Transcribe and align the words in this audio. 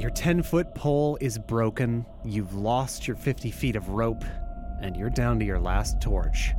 Your 0.00 0.08
10 0.08 0.42
foot 0.42 0.74
pole 0.74 1.18
is 1.20 1.38
broken, 1.38 2.06
you've 2.24 2.54
lost 2.54 3.06
your 3.06 3.18
50 3.18 3.50
feet 3.50 3.76
of 3.76 3.90
rope, 3.90 4.24
and 4.80 4.96
you're 4.96 5.10
down 5.10 5.38
to 5.38 5.44
your 5.44 5.60
last 5.60 6.00
torch. 6.00 6.54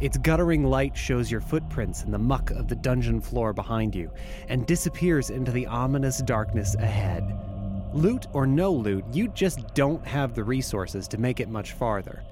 Its 0.00 0.16
guttering 0.16 0.62
light 0.62 0.96
shows 0.96 1.28
your 1.28 1.40
footprints 1.40 2.04
in 2.04 2.12
the 2.12 2.20
muck 2.20 2.52
of 2.52 2.68
the 2.68 2.76
dungeon 2.76 3.20
floor 3.20 3.52
behind 3.52 3.96
you 3.96 4.12
and 4.48 4.64
disappears 4.64 5.30
into 5.30 5.50
the 5.50 5.66
ominous 5.66 6.22
darkness 6.22 6.76
ahead. 6.76 7.36
Loot 7.92 8.28
or 8.32 8.46
no 8.46 8.72
loot, 8.72 9.04
you 9.12 9.26
just 9.26 9.74
don't 9.74 10.06
have 10.06 10.36
the 10.36 10.44
resources 10.44 11.08
to 11.08 11.18
make 11.18 11.40
it 11.40 11.48
much 11.48 11.72
farther. 11.72 12.22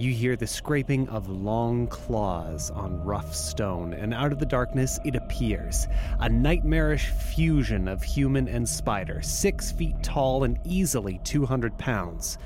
You 0.00 0.14
hear 0.14 0.34
the 0.34 0.46
scraping 0.46 1.10
of 1.10 1.28
long 1.28 1.86
claws 1.86 2.70
on 2.70 3.04
rough 3.04 3.34
stone, 3.34 3.92
and 3.92 4.14
out 4.14 4.32
of 4.32 4.38
the 4.38 4.46
darkness 4.46 4.98
it 5.04 5.14
appears 5.14 5.86
a 6.20 6.26
nightmarish 6.26 7.10
fusion 7.10 7.86
of 7.86 8.02
human 8.02 8.48
and 8.48 8.66
spider, 8.66 9.20
six 9.20 9.70
feet 9.72 10.02
tall 10.02 10.44
and 10.44 10.58
easily 10.64 11.20
200 11.24 11.76
pounds. 11.76 12.38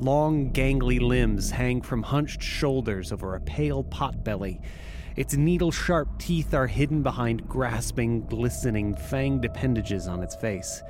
Long, 0.00 0.52
gangly 0.52 1.02
limbs 1.02 1.50
hang 1.50 1.82
from 1.82 2.02
hunched 2.02 2.42
shoulders 2.42 3.12
over 3.12 3.34
a 3.34 3.40
pale 3.42 3.84
pot 3.84 4.24
belly. 4.24 4.62
Its 5.14 5.36
needle 5.36 5.70
sharp 5.70 6.18
teeth 6.18 6.54
are 6.54 6.66
hidden 6.66 7.02
behind 7.02 7.46
grasping, 7.46 8.22
glistening, 8.24 8.94
fanged 8.94 9.44
appendages 9.44 10.08
on 10.08 10.22
its 10.22 10.34
face. 10.34 10.82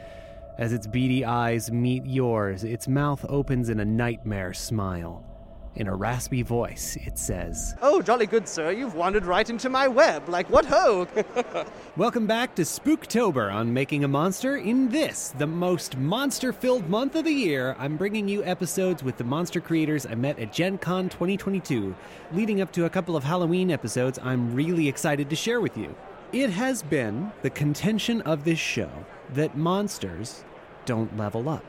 As 0.56 0.72
its 0.72 0.86
beady 0.86 1.24
eyes 1.24 1.72
meet 1.72 2.06
yours, 2.06 2.62
its 2.62 2.86
mouth 2.86 3.26
opens 3.28 3.68
in 3.68 3.80
a 3.80 3.84
nightmare 3.84 4.54
smile. 4.54 5.26
In 5.74 5.88
a 5.88 5.96
raspy 5.96 6.42
voice, 6.42 6.98
it 7.00 7.18
says, 7.18 7.74
Oh, 7.80 8.02
jolly 8.02 8.26
good, 8.26 8.46
sir. 8.46 8.72
You've 8.72 8.94
wandered 8.94 9.24
right 9.24 9.48
into 9.48 9.70
my 9.70 9.88
web. 9.88 10.28
Like, 10.28 10.50
what 10.50 10.66
ho? 10.66 11.08
Welcome 11.96 12.26
back 12.26 12.54
to 12.56 12.62
Spooktober 12.62 13.50
on 13.50 13.72
Making 13.72 14.04
a 14.04 14.08
Monster. 14.08 14.58
In 14.58 14.90
this, 14.90 15.30
the 15.38 15.46
most 15.46 15.96
monster 15.96 16.52
filled 16.52 16.90
month 16.90 17.14
of 17.14 17.24
the 17.24 17.32
year, 17.32 17.74
I'm 17.78 17.96
bringing 17.96 18.28
you 18.28 18.44
episodes 18.44 19.02
with 19.02 19.16
the 19.16 19.24
monster 19.24 19.62
creators 19.62 20.04
I 20.04 20.14
met 20.14 20.38
at 20.38 20.52
Gen 20.52 20.76
Con 20.76 21.08
2022, 21.08 21.94
leading 22.32 22.60
up 22.60 22.70
to 22.72 22.84
a 22.84 22.90
couple 22.90 23.16
of 23.16 23.24
Halloween 23.24 23.70
episodes 23.70 24.18
I'm 24.22 24.54
really 24.54 24.88
excited 24.88 25.30
to 25.30 25.36
share 25.36 25.62
with 25.62 25.78
you. 25.78 25.94
It 26.34 26.50
has 26.50 26.82
been 26.82 27.32
the 27.40 27.48
contention 27.48 28.20
of 28.22 28.44
this 28.44 28.58
show 28.58 28.90
that 29.30 29.56
monsters 29.56 30.44
don't 30.84 31.16
level 31.16 31.48
up. 31.48 31.64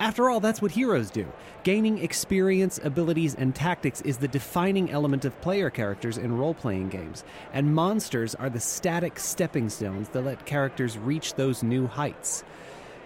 After 0.00 0.30
all, 0.30 0.40
that's 0.40 0.62
what 0.62 0.70
heroes 0.70 1.10
do. 1.10 1.26
Gaining 1.62 1.98
experience, 1.98 2.80
abilities, 2.82 3.34
and 3.34 3.54
tactics 3.54 4.00
is 4.00 4.16
the 4.16 4.28
defining 4.28 4.90
element 4.90 5.26
of 5.26 5.38
player 5.42 5.68
characters 5.68 6.16
in 6.16 6.38
role 6.38 6.54
playing 6.54 6.88
games, 6.88 7.22
and 7.52 7.74
monsters 7.74 8.34
are 8.34 8.48
the 8.48 8.60
static 8.60 9.18
stepping 9.18 9.68
stones 9.68 10.08
that 10.08 10.22
let 10.22 10.46
characters 10.46 10.96
reach 10.96 11.34
those 11.34 11.62
new 11.62 11.86
heights. 11.86 12.44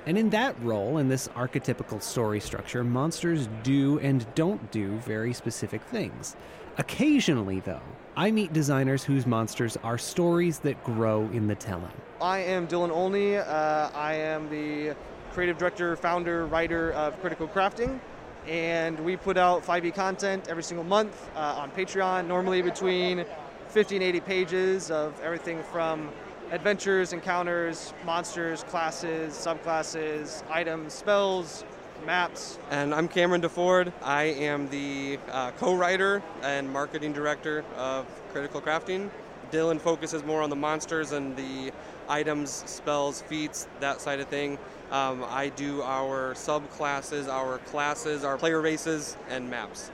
And 0.07 0.17
in 0.17 0.31
that 0.31 0.55
role, 0.63 0.99
in 0.99 1.09
this 1.09 1.27
archetypical 1.29 2.01
story 2.01 2.39
structure, 2.39 2.85
monsters 2.85 3.49
do 3.65 3.99
and 3.99 4.25
don't 4.37 4.71
do 4.71 4.97
very 4.99 5.33
specific 5.33 5.83
things. 5.83 6.37
Occasionally, 6.79 7.59
though, 7.59 7.83
I 8.17 8.31
meet 8.31 8.53
designers 8.53 9.03
whose 9.03 9.27
monsters 9.27 9.77
are 9.83 9.99
stories 9.99 10.61
that 10.61 10.85
grow 10.85 11.23
in 11.33 11.49
the 11.49 11.57
telling. 11.57 11.91
I 12.21 12.39
am 12.39 12.69
Dylan 12.69 12.91
Olney. 12.91 13.37
Uh, 13.37 13.91
I 13.93 14.15
am 14.15 14.49
the 14.49 14.95
creative 15.35 15.59
director, 15.59 15.97
founder, 15.97 16.47
writer 16.47 16.93
of 16.93 17.21
Critical 17.21 17.49
Crafting. 17.49 17.99
And 18.47 19.01
we 19.01 19.17
put 19.17 19.37
out 19.37 19.65
5e 19.65 19.93
content 19.93 20.47
every 20.49 20.63
single 20.63 20.85
month 20.85 21.29
uh, 21.35 21.57
on 21.59 21.73
Patreon, 21.73 22.29
normally 22.29 22.63
between 22.63 23.25
50 23.69 23.97
and 23.97 24.05
80 24.05 24.21
pages 24.21 24.91
of 24.93 25.21
everything 25.21 25.63
from 25.65 26.09
adventures, 26.53 27.13
encounters, 27.13 27.93
monsters, 28.05 28.63
classes, 28.65 29.35
subclasses, 29.35 30.49
items, 30.51 30.93
spells, 30.93 31.65
maps. 32.07 32.61
And 32.71 32.95
I'm 32.95 33.09
Cameron 33.09 33.43
DeFord. 33.43 33.93
I 34.05 34.25
am 34.25 34.69
the 34.69 35.19
uh, 35.33 35.51
co 35.53 35.75
writer 35.75 36.23
and 36.43 36.71
marketing 36.71 37.13
director 37.13 37.65
of 37.77 38.07
Critical 38.31 38.61
Crafting. 38.61 39.11
Dylan 39.51 39.81
focuses 39.81 40.23
more 40.23 40.43
on 40.43 40.51
the 40.51 40.57
monsters 40.57 41.13
and 41.13 41.37
the 41.37 41.73
items, 42.09 42.63
spells, 42.67 43.23
feats, 43.23 43.67
that 43.81 44.01
side 44.01 44.21
of 44.21 44.29
thing. 44.29 44.59
Um, 44.91 45.25
I 45.29 45.49
do 45.49 45.83
our 45.83 46.35
subclasses, 46.35 47.29
our 47.29 47.59
classes, 47.59 48.25
our 48.25 48.37
player 48.37 48.61
races, 48.61 49.17
and 49.29 49.51
maps. 49.51 49.91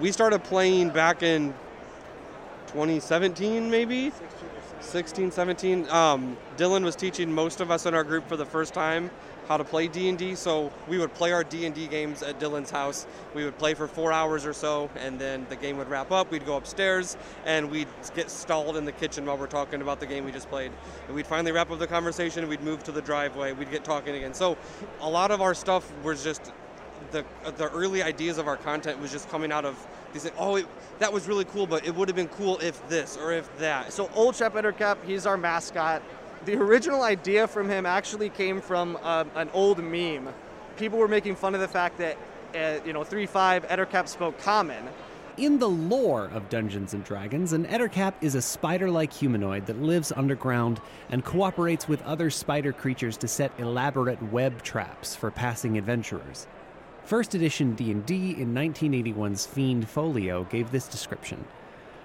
We 0.00 0.12
started 0.12 0.44
playing 0.44 0.90
back 0.90 1.22
in 1.22 1.52
2017, 2.68 3.70
maybe? 3.70 4.12
16, 4.80 5.30
17. 5.30 5.88
Um, 5.90 6.36
Dylan 6.56 6.84
was 6.84 6.96
teaching 6.96 7.32
most 7.32 7.60
of 7.60 7.70
us 7.70 7.86
in 7.86 7.94
our 7.94 8.04
group 8.04 8.28
for 8.28 8.36
the 8.36 8.46
first 8.46 8.72
time 8.72 9.10
how 9.50 9.56
to 9.56 9.64
play 9.64 9.88
D&D. 9.88 10.36
So 10.36 10.72
we 10.86 10.96
would 10.98 11.12
play 11.12 11.32
our 11.32 11.42
D&D 11.42 11.88
games 11.88 12.22
at 12.22 12.38
Dylan's 12.38 12.70
house. 12.70 13.04
We 13.34 13.44
would 13.44 13.58
play 13.58 13.74
for 13.74 13.88
four 13.88 14.12
hours 14.12 14.46
or 14.46 14.52
so, 14.52 14.88
and 14.94 15.18
then 15.18 15.44
the 15.48 15.56
game 15.56 15.76
would 15.78 15.90
wrap 15.90 16.12
up. 16.12 16.30
We'd 16.30 16.46
go 16.46 16.56
upstairs, 16.56 17.16
and 17.44 17.68
we'd 17.68 17.88
get 18.14 18.30
stalled 18.30 18.76
in 18.76 18.84
the 18.84 18.92
kitchen 18.92 19.26
while 19.26 19.36
we're 19.36 19.48
talking 19.48 19.82
about 19.82 19.98
the 19.98 20.06
game 20.06 20.24
we 20.24 20.30
just 20.30 20.48
played. 20.48 20.70
And 21.08 21.16
we'd 21.16 21.26
finally 21.26 21.50
wrap 21.50 21.68
up 21.68 21.80
the 21.80 21.88
conversation. 21.88 22.46
We'd 22.46 22.62
move 22.62 22.84
to 22.84 22.92
the 22.92 23.02
driveway. 23.02 23.52
We'd 23.52 23.72
get 23.72 23.82
talking 23.82 24.14
again. 24.14 24.34
So 24.34 24.56
a 25.00 25.10
lot 25.10 25.32
of 25.32 25.40
our 25.40 25.54
stuff 25.54 25.92
was 26.04 26.22
just 26.22 26.52
the 27.10 27.24
the 27.56 27.68
early 27.70 28.04
ideas 28.04 28.38
of 28.38 28.46
our 28.46 28.56
content 28.56 29.00
was 29.00 29.10
just 29.10 29.28
coming 29.30 29.50
out 29.50 29.64
of 29.64 29.74
they 30.12 30.18
said, 30.18 30.32
oh, 30.38 30.56
it, 30.56 30.66
that 30.98 31.12
was 31.12 31.28
really 31.28 31.44
cool, 31.44 31.66
but 31.66 31.86
it 31.86 31.94
would 31.94 32.08
have 32.08 32.16
been 32.16 32.28
cool 32.28 32.58
if 32.58 32.86
this 32.88 33.16
or 33.16 33.32
if 33.32 33.56
that. 33.58 33.92
So 33.92 34.10
Old 34.14 34.34
Chap 34.34 34.54
Ettercap, 34.54 34.96
he's 35.04 35.26
our 35.26 35.36
mascot. 35.36 36.02
The 36.46 36.56
original 36.56 37.02
idea 37.02 37.46
from 37.46 37.68
him 37.68 37.84
actually 37.84 38.30
came 38.30 38.62
from 38.62 38.98
uh, 39.02 39.24
an 39.34 39.50
old 39.52 39.82
meme. 39.84 40.30
People 40.78 40.98
were 40.98 41.08
making 41.08 41.36
fun 41.36 41.54
of 41.54 41.60
the 41.60 41.68
fact 41.68 41.98
that, 41.98 42.16
uh, 42.54 42.78
you 42.84 42.94
know, 42.94 43.02
3.5 43.02 43.68
Ettercap 43.68 44.08
spoke 44.08 44.38
common. 44.38 44.88
In 45.36 45.58
the 45.58 45.68
lore 45.68 46.30
of 46.32 46.48
Dungeons 46.48 46.94
and 46.94 47.04
Dragons, 47.04 47.52
an 47.52 47.66
Ettercap 47.66 48.14
is 48.22 48.34
a 48.34 48.42
spider-like 48.42 49.12
humanoid 49.12 49.66
that 49.66 49.82
lives 49.82 50.12
underground 50.12 50.80
and 51.10 51.24
cooperates 51.24 51.86
with 51.86 52.02
other 52.02 52.30
spider 52.30 52.72
creatures 52.72 53.18
to 53.18 53.28
set 53.28 53.52
elaborate 53.58 54.22
web 54.32 54.62
traps 54.62 55.14
for 55.14 55.30
passing 55.30 55.76
adventurers. 55.76 56.46
First 57.04 57.34
edition 57.34 57.74
D&D 57.74 58.36
in 58.38 58.54
1981's 58.54 59.44
Fiend 59.44 59.88
Folio 59.88 60.44
gave 60.44 60.70
this 60.70 60.88
description. 60.88 61.44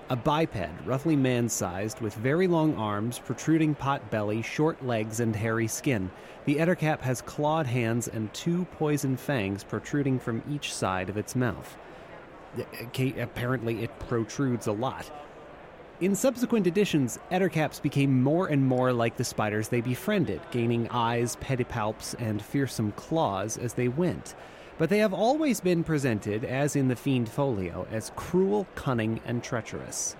A 0.07 0.15
biped, 0.15 0.85
roughly 0.85 1.15
man-sized, 1.15 1.99
with 1.99 2.13
very 2.13 2.45
long 2.45 2.75
arms, 2.75 3.17
protruding 3.17 3.73
pot 3.73 4.11
belly, 4.11 4.43
short 4.43 4.85
legs, 4.85 5.19
and 5.19 5.35
hairy 5.35 5.67
skin. 5.67 6.11
The 6.45 6.57
Ettercap 6.57 7.01
has 7.01 7.23
clawed 7.23 7.65
hands 7.65 8.07
and 8.07 8.31
two 8.31 8.65
poison 8.65 9.17
fangs 9.17 9.63
protruding 9.63 10.19
from 10.19 10.43
each 10.47 10.71
side 10.71 11.09
of 11.09 11.17
its 11.17 11.35
mouth. 11.35 11.75
Uh, 12.55 12.63
apparently, 13.17 13.83
it 13.83 13.97
protrudes 13.97 14.67
a 14.67 14.71
lot. 14.71 15.09
In 16.01 16.13
subsequent 16.13 16.67
editions, 16.67 17.17
Ettercaps 17.31 17.81
became 17.81 18.21
more 18.21 18.45
and 18.45 18.63
more 18.63 18.93
like 18.93 19.17
the 19.17 19.23
spiders 19.23 19.69
they 19.69 19.81
befriended, 19.81 20.39
gaining 20.51 20.87
eyes, 20.89 21.35
pedipalps, 21.37 22.13
and 22.19 22.43
fearsome 22.43 22.91
claws 22.91 23.57
as 23.57 23.73
they 23.73 23.87
went 23.87 24.35
but 24.77 24.89
they 24.89 24.99
have 24.99 25.13
always 25.13 25.59
been 25.61 25.83
presented, 25.83 26.43
as 26.43 26.75
in 26.75 26.87
the 26.87 26.95
Fiend 26.95 27.29
Folio, 27.29 27.87
as 27.91 28.11
cruel, 28.15 28.67
cunning, 28.75 29.21
and 29.25 29.43
treacherous. 29.43 30.15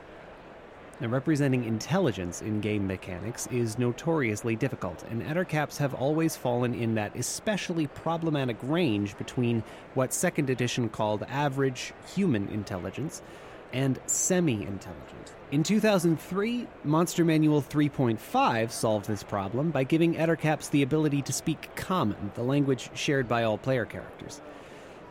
Now, 1.01 1.07
representing 1.07 1.65
intelligence 1.65 2.41
in 2.41 2.61
game 2.61 2.87
mechanics 2.87 3.47
is 3.51 3.77
notoriously 3.77 4.55
difficult, 4.55 5.03
and 5.09 5.21
Ettercaps 5.21 5.77
have 5.77 5.93
always 5.93 6.37
fallen 6.37 6.73
in 6.73 6.95
that 6.95 7.13
especially 7.17 7.87
problematic 7.87 8.55
range 8.63 9.17
between 9.17 9.61
what 9.93 10.13
second 10.13 10.49
edition 10.49 10.87
called 10.87 11.23
average 11.27 11.93
human 12.15 12.47
intelligence 12.47 13.21
and 13.75 13.99
semi 14.07 14.63
intelligent. 14.63 15.33
In 15.51 15.61
2003, 15.61 16.65
Monster 16.85 17.23
Manual 17.23 17.61
3.5 17.61 18.71
solved 18.71 19.05
this 19.07 19.21
problem 19.21 19.69
by 19.69 19.83
giving 19.83 20.15
Ettercaps 20.15 20.71
the 20.71 20.81
ability 20.81 21.21
to 21.21 21.33
speak 21.33 21.69
Common, 21.75 22.31
the 22.33 22.41
language 22.41 22.89
shared 22.95 23.27
by 23.27 23.43
all 23.43 23.57
player 23.57 23.85
characters. 23.85 24.41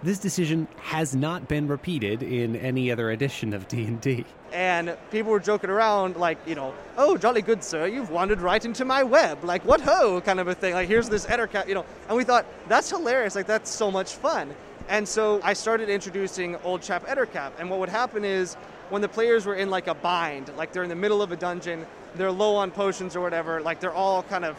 This 0.02 0.18
decision 0.18 0.66
has 0.76 1.14
not 1.14 1.46
been 1.48 1.68
repeated 1.68 2.22
in 2.22 2.56
any 2.56 2.90
other 2.90 3.10
edition 3.10 3.54
of 3.54 3.68
D&D. 3.68 4.24
And 4.52 4.96
people 5.10 5.32
were 5.32 5.40
joking 5.40 5.70
around 5.70 6.16
like, 6.16 6.38
you 6.46 6.54
know, 6.54 6.74
oh, 6.96 7.16
jolly 7.16 7.42
good 7.42 7.62
sir, 7.62 7.86
you've 7.86 8.10
wandered 8.10 8.40
right 8.40 8.62
into 8.62 8.84
my 8.84 9.02
web. 9.02 9.44
Like, 9.44 9.64
what 9.64 9.80
ho, 9.80 10.20
kind 10.20 10.40
of 10.40 10.48
a 10.48 10.54
thing. 10.54 10.74
Like, 10.74 10.88
here's 10.88 11.08
this 11.08 11.26
Ettercap, 11.26 11.68
you 11.68 11.74
know. 11.74 11.86
And 12.08 12.16
we 12.16 12.24
thought, 12.24 12.44
that's 12.68 12.90
hilarious. 12.90 13.34
Like, 13.34 13.46
that's 13.46 13.70
so 13.70 13.90
much 13.90 14.14
fun. 14.14 14.54
And 14.88 15.08
so 15.08 15.40
I 15.42 15.54
started 15.54 15.88
introducing 15.88 16.56
Old 16.56 16.82
Chap 16.82 17.06
Ettercap. 17.06 17.52
And 17.58 17.70
what 17.70 17.78
would 17.80 17.88
happen 17.88 18.24
is 18.24 18.54
when 18.90 19.00
the 19.00 19.08
players 19.08 19.46
were 19.46 19.54
in 19.54 19.70
like 19.70 19.86
a 19.86 19.94
bind, 19.94 20.50
like 20.56 20.72
they're 20.72 20.82
in 20.82 20.90
the 20.90 20.94
middle 20.94 21.22
of 21.22 21.32
a 21.32 21.36
dungeon, 21.36 21.86
they're 22.14 22.30
low 22.30 22.54
on 22.56 22.70
potions 22.70 23.16
or 23.16 23.20
whatever, 23.20 23.60
like 23.60 23.80
they're 23.80 23.94
all 23.94 24.22
kind 24.24 24.44
of 24.44 24.56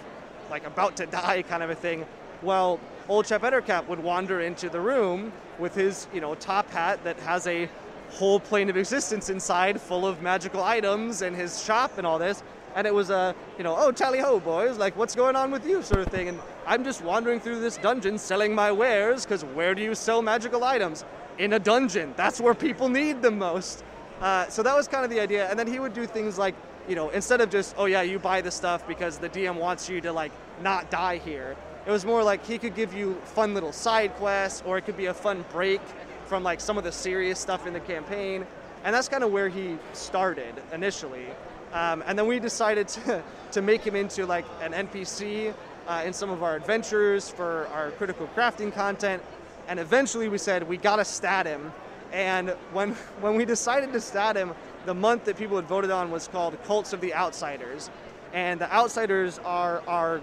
like 0.50 0.66
about 0.66 0.98
to 0.98 1.06
die 1.22 1.44
kind 1.44 1.62
of 1.62 1.70
a 1.70 1.76
thing. 1.76 2.06
Well, 2.42 2.80
old 3.08 3.26
Chap 3.28 3.44
Ettercap 3.44 3.88
would 3.88 4.00
wander 4.00 4.42
into 4.42 4.68
the 4.70 4.80
room 4.80 5.32
with 5.60 5.76
his, 5.76 6.08
you 6.14 6.22
know, 6.22 6.36
top 6.36 6.70
hat 6.72 7.04
that 7.04 7.20
has 7.20 7.46
a 7.48 7.70
whole 8.12 8.40
plane 8.40 8.70
of 8.70 8.78
existence 8.78 9.30
inside 9.30 9.80
full 9.80 10.08
of 10.08 10.22
magical 10.22 10.64
items 10.64 11.22
and 11.22 11.36
his 11.36 11.64
shop 11.64 11.98
and 11.98 12.06
all 12.06 12.20
this. 12.20 12.44
and 12.76 12.86
it 12.86 12.94
was 12.94 13.10
a 13.10 13.34
you 13.58 13.64
know 13.64 13.74
oh 13.78 13.92
tally 13.92 14.20
ho 14.20 14.40
boys 14.40 14.78
like 14.78 14.96
what's 14.96 15.16
going 15.16 15.36
on 15.36 15.50
with 15.50 15.66
you 15.66 15.82
sort 15.82 16.02
of 16.02 16.08
thing 16.08 16.28
and 16.28 16.40
i'm 16.68 16.84
just 16.84 17.02
wandering 17.02 17.40
through 17.40 17.60
this 17.60 17.78
dungeon 17.78 18.18
selling 18.18 18.54
my 18.54 18.72
wares 18.72 19.24
because 19.24 19.44
where 19.44 19.76
do 19.76 19.82
you 19.82 19.96
sell 19.96 20.22
magical 20.22 20.64
items? 20.64 21.06
In 21.38 21.52
a 21.52 21.60
dungeon. 21.60 22.14
That's 22.16 22.40
where 22.40 22.54
people 22.54 22.88
need 22.88 23.22
them 23.22 23.38
most. 23.38 23.84
Uh, 24.22 24.48
so 24.48 24.64
that 24.64 24.74
was 24.74 24.88
kind 24.88 25.04
of 25.04 25.10
the 25.10 25.20
idea. 25.20 25.50
And 25.50 25.60
then 25.60 25.68
he 25.68 25.80
would 25.80 25.94
do 25.94 26.06
things 26.06 26.38
like 26.38 26.56
you 26.88 26.96
know 26.96 27.10
instead 27.10 27.42
of 27.42 27.50
just 27.50 27.76
oh 27.78 27.86
yeah 27.86 28.04
you 28.04 28.20
buy 28.20 28.42
the 28.42 28.52
stuff 28.52 28.88
because 28.88 29.18
the 29.18 29.28
dm 29.28 29.56
wants 29.56 29.90
you 29.90 30.00
to 30.02 30.14
like 30.14 30.32
not 30.62 30.92
die 30.92 31.18
here 31.18 31.56
it 31.86 31.92
was 31.92 32.06
more 32.06 32.24
like 32.24 32.46
he 32.46 32.58
could 32.58 32.76
give 32.76 32.94
you 32.94 33.16
fun 33.24 33.54
little 33.54 33.72
side 33.72 34.16
quests 34.16 34.64
or 34.66 34.78
it 34.78 34.86
could 34.86 34.98
be 34.98 35.06
a 35.06 35.14
fun 35.14 35.46
break 35.52 35.82
from 36.26 36.44
like 36.44 36.60
some 36.60 36.78
of 36.78 36.84
the 36.84 36.92
serious 36.92 37.40
stuff 37.40 37.68
in 37.68 37.74
the 37.74 37.80
campaign. 37.80 38.46
And 38.84 38.94
that's 38.94 39.08
kind 39.08 39.24
of 39.24 39.32
where 39.32 39.50
he 39.50 39.78
started 39.94 40.56
initially. 40.74 41.28
Um, 41.74 42.04
and 42.08 42.18
then 42.18 42.26
we 42.26 42.40
decided 42.40 42.88
to, 42.90 43.24
to 43.52 43.62
make 43.62 43.84
him 43.84 43.96
into 43.96 44.26
like 44.26 44.46
an 44.62 44.74
NPC 44.74 45.54
uh, 45.88 46.04
in 46.06 46.14
some 46.14 46.30
of 46.30 46.44
our 46.44 46.56
adventures 46.56 47.30
for 47.30 47.68
our 47.68 47.92
critical 47.92 48.28
crafting 48.36 48.74
content. 48.74 49.22
And 49.68 49.80
eventually 49.80 50.30
we 50.30 50.38
said 50.38 50.68
we 50.68 50.78
gotta 50.78 51.06
stat 51.06 51.46
him. 51.46 51.72
And 52.12 52.50
when 52.72 52.92
when 53.22 53.36
we 53.36 53.46
decided 53.46 53.94
to 53.94 54.02
stat 54.02 54.36
him, 54.36 54.54
the 54.86 54.94
month 54.94 55.26
that 55.26 55.38
people 55.38 55.56
had 55.56 55.68
voted 55.68 55.92
on 55.92 56.12
was 56.12 56.28
called 56.28 56.58
Cults 56.66 56.94
of 56.94 57.02
the 57.02 57.14
Outsiders. 57.14 57.90
And 58.34 58.60
the 58.60 58.72
outsiders 58.74 59.40
are 59.46 59.82
are 59.88 60.22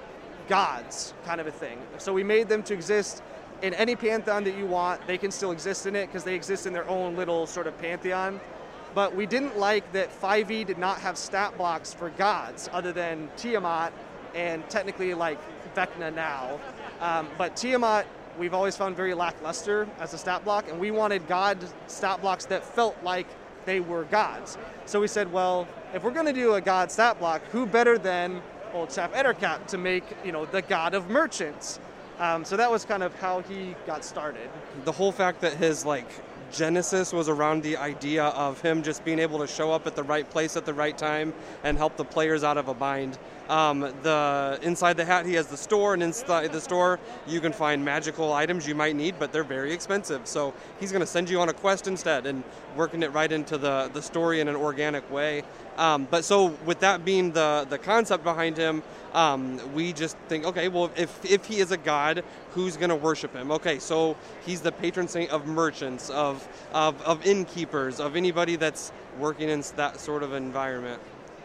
gods, 0.48 1.14
kind 1.24 1.40
of 1.40 1.46
a 1.46 1.52
thing. 1.52 1.78
So 1.98 2.12
we 2.12 2.24
made 2.24 2.48
them 2.48 2.62
to 2.64 2.74
exist 2.74 3.22
in 3.62 3.74
any 3.74 3.94
pantheon 3.94 4.44
that 4.44 4.56
you 4.56 4.66
want. 4.66 5.06
They 5.06 5.18
can 5.18 5.30
still 5.30 5.52
exist 5.52 5.86
in 5.86 5.94
it 5.94 6.06
because 6.06 6.24
they 6.24 6.34
exist 6.34 6.66
in 6.66 6.72
their 6.72 6.88
own 6.88 7.16
little 7.16 7.46
sort 7.46 7.66
of 7.66 7.78
pantheon 7.78 8.40
but 8.94 9.14
we 9.14 9.26
didn't 9.26 9.58
like 9.58 9.90
that 9.92 10.10
5e 10.20 10.66
did 10.66 10.78
not 10.78 10.98
have 11.00 11.16
stat 11.16 11.56
blocks 11.56 11.92
for 11.94 12.10
gods 12.10 12.68
other 12.72 12.92
than 12.92 13.30
Tiamat 13.36 13.92
and 14.34 14.68
technically 14.68 15.14
like 15.14 15.38
Vecna 15.74 16.14
now. 16.14 16.60
Um, 17.00 17.28
but 17.36 17.56
Tiamat, 17.56 18.06
we've 18.38 18.54
always 18.54 18.76
found 18.76 18.96
very 18.96 19.14
lackluster 19.14 19.88
as 19.98 20.14
a 20.14 20.18
stat 20.18 20.44
block, 20.44 20.68
and 20.68 20.78
we 20.78 20.90
wanted 20.90 21.26
god 21.28 21.58
stat 21.86 22.20
blocks 22.20 22.44
that 22.46 22.64
felt 22.64 22.96
like 23.02 23.26
they 23.64 23.80
were 23.80 24.04
gods. 24.04 24.58
So 24.86 25.00
we 25.00 25.06
said, 25.06 25.32
well, 25.32 25.68
if 25.94 26.02
we're 26.02 26.10
going 26.10 26.26
to 26.26 26.32
do 26.32 26.54
a 26.54 26.60
god 26.60 26.90
stat 26.90 27.18
block, 27.18 27.42
who 27.52 27.66
better 27.66 27.98
than 27.98 28.42
old 28.72 28.90
chap 28.90 29.12
Ettercap 29.12 29.66
to 29.66 29.78
make 29.78 30.04
you 30.24 30.32
know 30.32 30.46
the 30.46 30.62
god 30.62 30.94
of 30.94 31.10
merchants? 31.10 31.78
Um, 32.18 32.44
so 32.44 32.56
that 32.56 32.70
was 32.70 32.84
kind 32.84 33.02
of 33.02 33.14
how 33.16 33.40
he 33.42 33.74
got 33.86 34.04
started. 34.04 34.48
The 34.84 34.92
whole 34.92 35.12
fact 35.12 35.40
that 35.40 35.54
his 35.54 35.84
like 35.84 36.08
genesis 36.52 37.12
was 37.12 37.28
around 37.28 37.62
the 37.62 37.76
idea 37.76 38.24
of 38.24 38.60
him 38.60 38.82
just 38.82 39.04
being 39.04 39.18
able 39.18 39.38
to 39.38 39.46
show 39.46 39.72
up 39.72 39.86
at 39.86 39.96
the 39.96 40.02
right 40.02 40.28
place 40.28 40.56
at 40.56 40.66
the 40.66 40.74
right 40.74 40.96
time 40.96 41.32
and 41.64 41.76
help 41.76 41.96
the 41.96 42.04
players 42.04 42.44
out 42.44 42.58
of 42.58 42.68
a 42.68 42.74
bind. 42.74 43.18
Um, 43.48 43.80
the 44.02 44.58
inside 44.62 44.96
the 44.96 45.04
hat 45.04 45.26
he 45.26 45.34
has 45.34 45.48
the 45.48 45.56
store, 45.56 45.94
and 45.94 46.02
inside 46.02 46.52
the 46.52 46.60
store 46.60 47.00
you 47.26 47.40
can 47.40 47.52
find 47.52 47.84
magical 47.84 48.32
items 48.32 48.66
you 48.66 48.74
might 48.74 48.96
need, 48.96 49.16
but 49.18 49.32
they're 49.32 49.44
very 49.44 49.72
expensive. 49.72 50.26
So 50.26 50.54
he's 50.78 50.92
going 50.92 51.00
to 51.00 51.06
send 51.06 51.28
you 51.28 51.40
on 51.40 51.48
a 51.48 51.52
quest 51.52 51.86
instead, 51.86 52.26
and 52.26 52.44
working 52.76 53.02
it 53.02 53.12
right 53.12 53.30
into 53.30 53.58
the 53.58 53.90
the 53.92 54.00
story 54.00 54.40
in 54.40 54.48
an 54.48 54.56
organic 54.56 55.10
way. 55.10 55.42
Um, 55.76 56.06
but 56.10 56.24
so 56.24 56.46
with 56.64 56.80
that 56.80 57.04
being 57.04 57.32
the 57.32 57.66
the 57.68 57.78
concept 57.78 58.22
behind 58.24 58.56
him, 58.56 58.82
um, 59.12 59.60
we 59.74 59.92
just 59.92 60.16
think, 60.28 60.44
okay, 60.44 60.68
well 60.68 60.90
if 60.96 61.24
if 61.24 61.44
he 61.44 61.58
is 61.58 61.72
a 61.72 61.76
god, 61.76 62.22
who's 62.52 62.76
going 62.76 62.90
to 62.90 62.96
worship 62.96 63.34
him? 63.34 63.50
Okay, 63.50 63.78
so 63.78 64.16
he's 64.46 64.60
the 64.60 64.72
patron 64.72 65.08
saint 65.08 65.30
of 65.30 65.46
merchants, 65.46 66.10
of 66.10 66.41
of, 66.72 67.00
of 67.02 67.24
innkeepers, 67.26 68.00
of 68.00 68.16
anybody 68.16 68.56
that's 68.56 68.92
working 69.18 69.48
in 69.48 69.62
that 69.76 70.00
sort 70.00 70.22
of 70.22 70.32
environment 70.32 71.00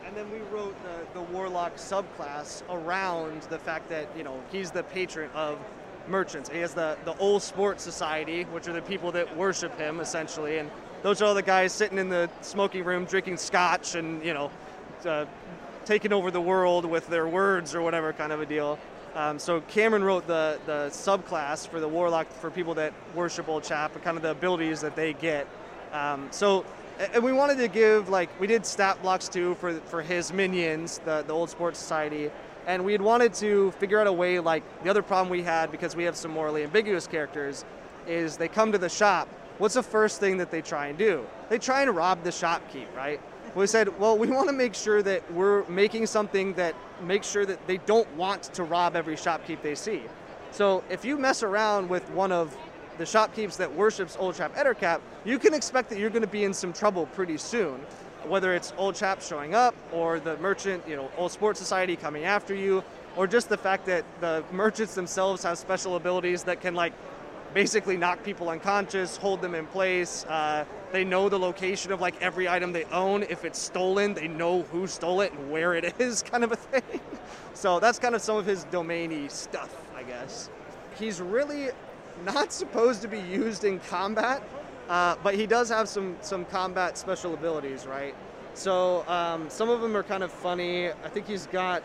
and 0.07 0.15
then 0.15 0.31
we 0.31 0.39
wrote 0.55 0.73
the, 0.83 1.19
the 1.19 1.21
warlock 1.33 1.75
subclass 1.75 2.63
around 2.69 3.41
the 3.44 3.59
fact 3.59 3.89
that 3.89 4.07
you 4.15 4.23
know 4.23 4.41
he's 4.51 4.71
the 4.71 4.83
patron 4.83 5.29
of 5.33 5.59
merchants. 6.07 6.49
He 6.49 6.59
has 6.59 6.73
the 6.73 6.97
the 7.03 7.15
old 7.17 7.44
sports 7.44 7.83
society, 7.83 8.44
which 8.45 8.67
are 8.69 8.73
the 8.73 8.81
people 8.81 9.11
that 9.11 9.35
worship 9.35 9.77
him 9.77 9.99
essentially, 9.99 10.59
and 10.59 10.71
those 11.03 11.21
are 11.21 11.25
all 11.25 11.33
the 11.33 11.41
guys 11.41 11.73
sitting 11.73 11.97
in 11.97 12.07
the 12.07 12.29
smoking 12.41 12.85
room 12.85 13.03
drinking 13.03 13.38
scotch 13.38 13.95
and 13.95 14.23
you 14.23 14.33
know 14.33 14.50
uh, 15.05 15.25
taking 15.83 16.13
over 16.13 16.31
the 16.31 16.41
world 16.41 16.85
with 16.85 17.07
their 17.07 17.27
words 17.27 17.75
or 17.75 17.81
whatever 17.81 18.13
kind 18.13 18.31
of 18.31 18.39
a 18.39 18.45
deal. 18.45 18.79
Um, 19.17 19.39
so 19.39 19.61
Cameron 19.61 20.03
wrote 20.03 20.27
the 20.27 20.59
the 20.67 20.89
subclass 20.91 21.67
for 21.67 21.79
the 21.79 21.87
warlock 21.87 22.31
for 22.33 22.51
people 22.51 22.75
that 22.75 22.93
worship 23.15 23.49
Old 23.49 23.63
Chap 23.63 23.95
and 23.95 24.03
kind 24.03 24.15
of 24.15 24.21
the 24.21 24.29
abilities 24.29 24.79
that 24.81 24.95
they 24.95 25.13
get. 25.13 25.47
Um, 25.91 26.27
so 26.29 26.63
and 26.99 27.23
we 27.23 27.31
wanted 27.31 27.57
to 27.57 27.67
give 27.67 28.09
like 28.09 28.29
we 28.39 28.45
did 28.45 28.63
stat 28.63 29.01
blocks 29.01 29.27
too 29.27 29.55
for 29.55 29.73
for 29.73 30.03
his 30.03 30.31
minions, 30.31 30.99
the 31.03 31.23
the 31.25 31.33
old 31.33 31.49
sports 31.49 31.79
society, 31.79 32.29
and 32.67 32.85
we 32.85 32.91
had 32.91 33.01
wanted 33.01 33.33
to 33.35 33.71
figure 33.71 33.99
out 33.99 34.05
a 34.05 34.13
way 34.13 34.39
like 34.39 34.63
the 34.83 34.89
other 34.91 35.01
problem 35.01 35.29
we 35.29 35.41
had 35.41 35.71
because 35.71 35.95
we 35.95 36.03
have 36.03 36.15
some 36.15 36.29
morally 36.29 36.63
ambiguous 36.63 37.07
characters 37.07 37.65
is 38.05 38.37
they 38.37 38.47
come 38.47 38.71
to 38.71 38.77
the 38.77 38.89
shop. 38.89 39.27
What's 39.57 39.73
the 39.73 39.81
first 39.81 40.19
thing 40.19 40.37
that 40.37 40.51
they 40.51 40.61
try 40.61 40.87
and 40.87 40.97
do? 40.97 41.25
They 41.49 41.57
try 41.57 41.81
and 41.81 41.95
rob 41.95 42.23
the 42.23 42.29
shopkeep, 42.29 42.95
right? 42.95 43.19
We 43.57 43.65
said, 43.65 43.98
well, 43.98 44.15
we 44.15 44.27
want 44.27 44.50
to 44.50 44.54
make 44.54 44.75
sure 44.75 45.01
that 45.01 45.33
we're 45.33 45.68
making 45.68 46.06
something 46.06 46.54
that 46.54 46.75
makes 47.01 47.27
sure 47.27 47.44
that 47.44 47.65
they 47.65 47.77
don't 47.77 48.07
want 48.15 48.44
to 48.54 48.63
rob 48.63 48.95
every 48.95 49.15
shopkeep 49.15 49.63
they 49.63 49.74
see. 49.74 50.04
So 50.51 50.83
if 50.92 51.04
you 51.04 51.18
mess 51.18 51.42
around 51.42 51.89
with 51.89 52.07
one 52.12 52.31
of 52.31 52.56
the 53.00 53.04
shopkeeps 53.04 53.57
that 53.57 53.74
worships 53.74 54.15
Old 54.19 54.36
Chap 54.36 54.54
Ettercap, 54.54 55.01
you 55.25 55.39
can 55.39 55.56
expect 55.56 55.89
that 55.89 55.98
you're 55.98 56.12
going 56.12 56.21
to 56.21 56.27
be 56.27 56.44
in 56.44 56.54
some 56.54 56.71
trouble 56.71 57.07
pretty 57.07 57.38
soon. 57.38 57.80
Whether 58.27 58.54
it's 58.54 58.74
Old 58.77 58.94
Chap 58.94 59.24
showing 59.24 59.56
up 59.56 59.74
or 59.92 60.19
the 60.19 60.38
merchant, 60.38 60.88
you 60.88 60.95
know, 60.95 61.10
Old 61.18 61.31
Sports 61.31 61.57
Society 61.57 61.95
coming 61.95 62.25
after 62.25 62.53
you, 62.53 62.83
or 63.15 63.25
just 63.25 63.50
the 63.50 63.57
fact 63.57 63.88
that 63.88 64.06
the 64.21 64.44
merchants 64.51 64.94
themselves 64.94 65.42
have 65.42 65.57
special 65.57 65.95
abilities 65.95 66.44
that 66.44 66.62
can 66.62 66.75
like 66.75 66.94
basically 67.56 67.98
knock 67.98 68.24
people 68.24 68.50
unconscious, 68.50 69.18
hold 69.18 69.42
them 69.42 69.56
in 69.56 69.65
place. 69.65 70.25
Uh, 70.25 70.63
they 70.92 71.04
know 71.04 71.30
the 71.30 71.39
location 71.39 71.92
of 71.92 72.01
like 72.01 72.22
every 72.22 72.48
item 72.48 72.72
they 72.72 72.86
own. 72.86 73.24
If 73.24 73.45
it's 73.45 73.60
stolen, 73.60 74.13
they 74.13 74.28
know 74.28 74.63
who 74.63 74.88
stole 74.88 75.22
it 75.22 75.34
and 75.34 75.51
where 75.51 75.74
it 75.75 75.95
is, 76.00 76.24
kind 76.24 76.44
of 76.44 76.51
a 76.51 76.56
thing. 76.56 77.00
so 77.54 77.80
that's 77.80 78.00
kind 78.00 78.16
of 78.16 78.22
some 78.22 78.38
of 78.38 78.45
his 78.45 78.66
domainy 78.66 79.30
stuff, 79.30 79.75
I 79.95 80.04
guess. 80.04 80.50
He's 80.98 81.22
really 81.22 81.69
not 82.25 82.51
supposed 82.51 83.01
to 83.01 83.07
be 83.07 83.19
used 83.19 83.63
in 83.63 83.80
combat, 83.80 84.42
uh, 84.89 85.16
but 85.24 85.36
he 85.36 85.45
does 85.45 85.69
have 85.69 85.89
some 85.89 86.16
some 86.22 86.45
combat 86.45 86.98
special 86.98 87.34
abilities, 87.34 87.86
right? 87.86 88.16
So 88.54 89.07
um, 89.07 89.50
some 89.50 89.69
of 89.69 89.81
them 89.81 89.95
are 89.95 90.04
kind 90.04 90.24
of 90.24 90.31
funny. 90.31 90.89
I 90.89 91.10
think 91.10 91.28
he's 91.28 91.45
got 91.48 91.84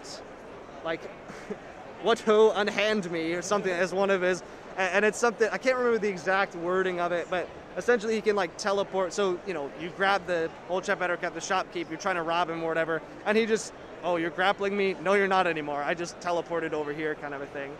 like 0.84 1.02
what 2.02 2.20
who 2.20 2.50
unhand 2.50 3.10
me 3.10 3.34
or 3.34 3.42
something 3.42 3.72
as 3.72 3.92
one 3.92 4.10
of 4.10 4.22
his, 4.22 4.42
and 4.76 5.04
it's 5.04 5.18
something 5.18 5.48
I 5.52 5.58
can't 5.58 5.76
remember 5.76 5.98
the 5.98 6.08
exact 6.08 6.54
wording 6.54 7.00
of 7.00 7.12
it, 7.12 7.26
but 7.28 7.48
essentially 7.76 8.14
he 8.14 8.20
can 8.20 8.36
like 8.36 8.56
teleport. 8.56 9.12
So 9.12 9.38
you 9.46 9.54
know 9.54 9.70
you 9.80 9.90
grab 9.96 10.26
the 10.26 10.50
old 10.68 10.84
chap 10.84 11.00
Ettercap 11.00 11.34
the 11.34 11.40
shopkeep, 11.40 11.88
you're 11.88 11.98
trying 11.98 12.16
to 12.16 12.22
rob 12.22 12.50
him 12.50 12.62
or 12.62 12.68
whatever, 12.68 13.02
and 13.26 13.36
he 13.36 13.46
just 13.46 13.72
oh 14.02 14.16
you're 14.16 14.30
grappling 14.30 14.76
me, 14.76 14.96
no 15.02 15.14
you're 15.14 15.28
not 15.28 15.46
anymore. 15.46 15.82
I 15.82 15.94
just 15.94 16.18
teleported 16.20 16.72
over 16.72 16.92
here, 16.92 17.14
kind 17.14 17.34
of 17.34 17.42
a 17.42 17.46
thing. 17.46 17.72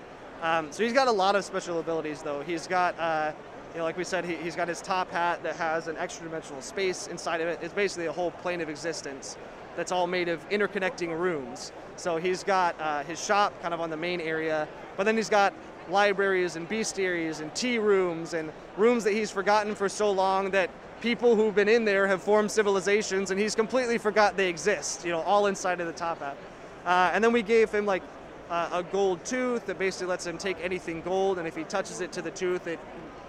Um, 0.43 0.73
so 0.73 0.83
he's 0.83 0.93
got 0.93 1.07
a 1.07 1.13
lot 1.13 1.37
of 1.37 1.45
special 1.45 1.79
abilities, 1.79 2.21
though. 2.21 2.43
He's 2.43 2.67
got, 2.67 2.99
uh, 2.99 3.33
you 3.73 3.79
know, 3.79 3.85
like 3.85 3.97
we 3.97 4.03
said, 4.03 4.25
he, 4.25 4.35
has 4.35 4.57
got 4.57 4.67
his 4.67 4.81
top 4.81 5.09
hat 5.09 5.41
that 5.45 5.55
has 5.55 5.87
an 5.87 5.97
extra 5.97 6.27
dimensional 6.27 6.61
space 6.61 7.07
inside 7.07 7.41
of 7.41 7.47
it. 7.47 7.61
It's 7.63 7.73
basically 7.73 8.07
a 8.07 8.13
whole 8.13 8.33
plane 8.33 8.61
of 8.61 8.69
existence 8.69 9.37
that's 9.77 9.93
all 9.93 10.07
made 10.07 10.29
of 10.29 10.47
interconnecting 10.49 11.19
rooms. 11.19 11.73
So 11.97 12.17
he's 12.17 12.43
got 12.43 12.81
uh, 12.81 13.03
his 13.05 13.23
shop 13.23 13.61
kind 13.63 13.75
of 13.75 13.81
on 13.81 13.91
the 13.91 13.97
main 13.97 14.21
area, 14.21 14.69
but 14.97 15.05
then 15.05 15.17
he's 15.17 15.29
got 15.29 15.53
libraries 15.89 16.57
and 16.57 16.69
bestiaries 16.69 17.41
and 17.41 17.55
tea 17.55 17.79
rooms 17.79 18.35
and 18.35 18.53
rooms 18.77 19.05
that 19.05 19.13
he's 19.13 19.31
forgotten 19.31 19.75
for 19.75 19.89
so 19.89 20.11
long 20.11 20.51
that 20.51 20.71
people 21.01 21.35
who've 21.35 21.55
been 21.55 21.69
in 21.69 21.85
there 21.85 22.07
have 22.07 22.23
formed 22.23 22.51
civilizations 22.51 23.31
and 23.31 23.41
he's 23.41 23.55
completely 23.55 23.99
forgot 23.99 24.37
they 24.37 24.49
exist, 24.49 25.05
you 25.05 25.11
know, 25.11 25.21
all 25.23 25.47
inside 25.47 25.81
of 25.81 25.87
the 25.87 25.93
top 25.93 26.21
hat. 26.21 26.37
Uh, 26.87 27.11
and 27.13 27.23
then 27.23 27.33
we 27.33 27.43
gave 27.43 27.71
him 27.71 27.85
like 27.85 28.03
uh, 28.51 28.69
a 28.73 28.83
gold 28.83 29.25
tooth 29.25 29.67
that 29.67 29.79
basically 29.79 30.07
lets 30.07 30.27
him 30.27 30.37
take 30.37 30.59
anything 30.63 31.01
gold, 31.01 31.39
and 31.39 31.49
if 31.49 31.57
he 31.57 31.65
touches 31.65 32.01
it 32.01 32.13
to 32.13 32.21
the 32.21 32.31
tooth, 32.31 32.67
it 32.67 32.79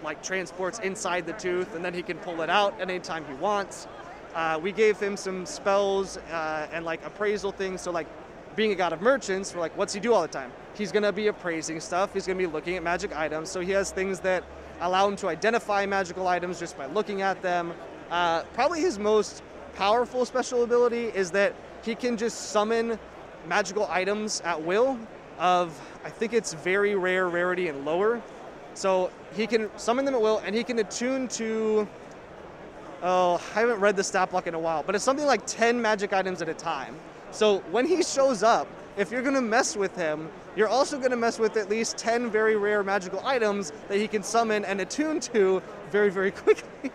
like 0.04 0.22
transports 0.22 0.80
inside 0.80 1.26
the 1.26 1.34
tooth, 1.34 1.74
and 1.76 1.84
then 1.84 1.94
he 1.94 2.04
can 2.04 2.18
pull 2.18 2.42
it 2.42 2.50
out 2.50 2.74
at 2.82 2.90
any 2.90 3.00
time 3.00 3.24
he 3.26 3.34
wants. 3.36 3.88
Uh, 4.34 4.60
we 4.62 4.72
gave 4.72 5.00
him 5.00 5.16
some 5.16 5.46
spells 5.46 6.18
uh, 6.18 6.68
and 6.72 6.86
like 6.86 7.06
appraisal 7.06 7.52
things. 7.52 7.82
So 7.82 7.92
like 7.92 8.08
being 8.56 8.72
a 8.72 8.75
god 8.75 8.94
of 8.94 9.02
merchants, 9.02 9.54
we're 9.54 9.62
like, 9.62 9.75
what's 9.78 9.94
he 9.94 10.00
do 10.00 10.13
all 10.13 10.22
the 10.22 10.28
time? 10.28 10.52
He's 10.75 10.92
gonna 10.92 11.12
be 11.12 11.28
appraising 11.28 11.80
stuff. 11.80 12.13
He's 12.13 12.25
gonna 12.25 12.40
be 12.40 12.48
looking 12.48 12.75
at 12.75 12.84
magic 12.84 13.16
items. 13.16 13.50
So 13.50 13.60
he 13.60 13.72
has 13.72 13.92
things 13.92 14.20
that 14.22 14.44
allow 14.82 15.08
him 15.08 15.16
to 15.18 15.28
identify 15.28 15.86
magical 15.86 16.28
items 16.28 16.60
just 16.60 16.78
by 16.78 16.88
looking 16.88 17.22
at 17.22 17.42
them. 17.42 17.74
Uh, 18.10 18.44
probably 18.54 18.82
his 18.82 18.98
most 18.98 19.44
powerful 19.75 20.25
special 20.25 20.63
ability 20.63 21.06
is 21.08 21.32
that 21.32 21.56
he 21.84 21.96
can 21.96 22.18
just 22.18 22.52
summon 22.52 23.00
magical 23.48 23.88
items 23.90 24.42
at 24.42 24.62
will 24.62 24.98
of 25.40 25.80
I 26.04 26.10
think 26.10 26.34
it's 26.34 26.54
very 26.54 26.96
rare, 26.96 27.30
rarity, 27.30 27.68
and 27.68 27.86
lower. 27.86 28.22
So 28.74 29.12
he 29.36 29.48
can 29.48 29.70
summon 29.78 30.06
them 30.06 30.16
at 30.16 30.22
will, 30.22 30.40
and 30.46 30.56
he 30.56 30.63
can 30.63 30.80
attune 30.80 31.28
to. 31.30 31.88
Oh, 33.06 33.36
I 33.54 33.60
haven't 33.60 33.82
read 33.82 33.98
the 33.98 34.04
stat 34.04 34.32
block 34.32 34.48
in 34.48 34.54
a 34.54 34.60
while, 34.60 34.82
but 34.82 34.96
it's 34.96 35.04
something 35.04 35.26
like 35.26 35.46
10 35.46 35.82
magic 35.82 36.14
items 36.14 36.42
at 36.42 36.48
a 36.48 36.54
time. 36.54 36.96
So 37.32 37.60
when 37.70 37.86
he 37.86 38.02
shows 38.02 38.44
up, 38.44 38.66
if 38.96 39.12
you're 39.12 39.22
to 39.36 39.42
mess 39.42 39.76
with 39.76 39.94
him, 39.98 40.30
you're 40.56 40.70
also 40.70 40.98
to 41.12 41.18
mess 41.18 41.38
with 41.38 41.58
at 41.58 41.70
least 41.70 41.98
10 41.98 42.32
very 42.32 42.56
rare 42.56 42.82
magical 42.82 43.20
items 43.26 43.74
that 43.90 43.98
he 43.98 44.08
can 44.08 44.24
summon 44.24 44.64
and 44.64 44.80
attune 44.80 45.20
to 45.20 45.62
very, 45.92 46.10
very 46.10 46.32
quickly. 46.44 46.92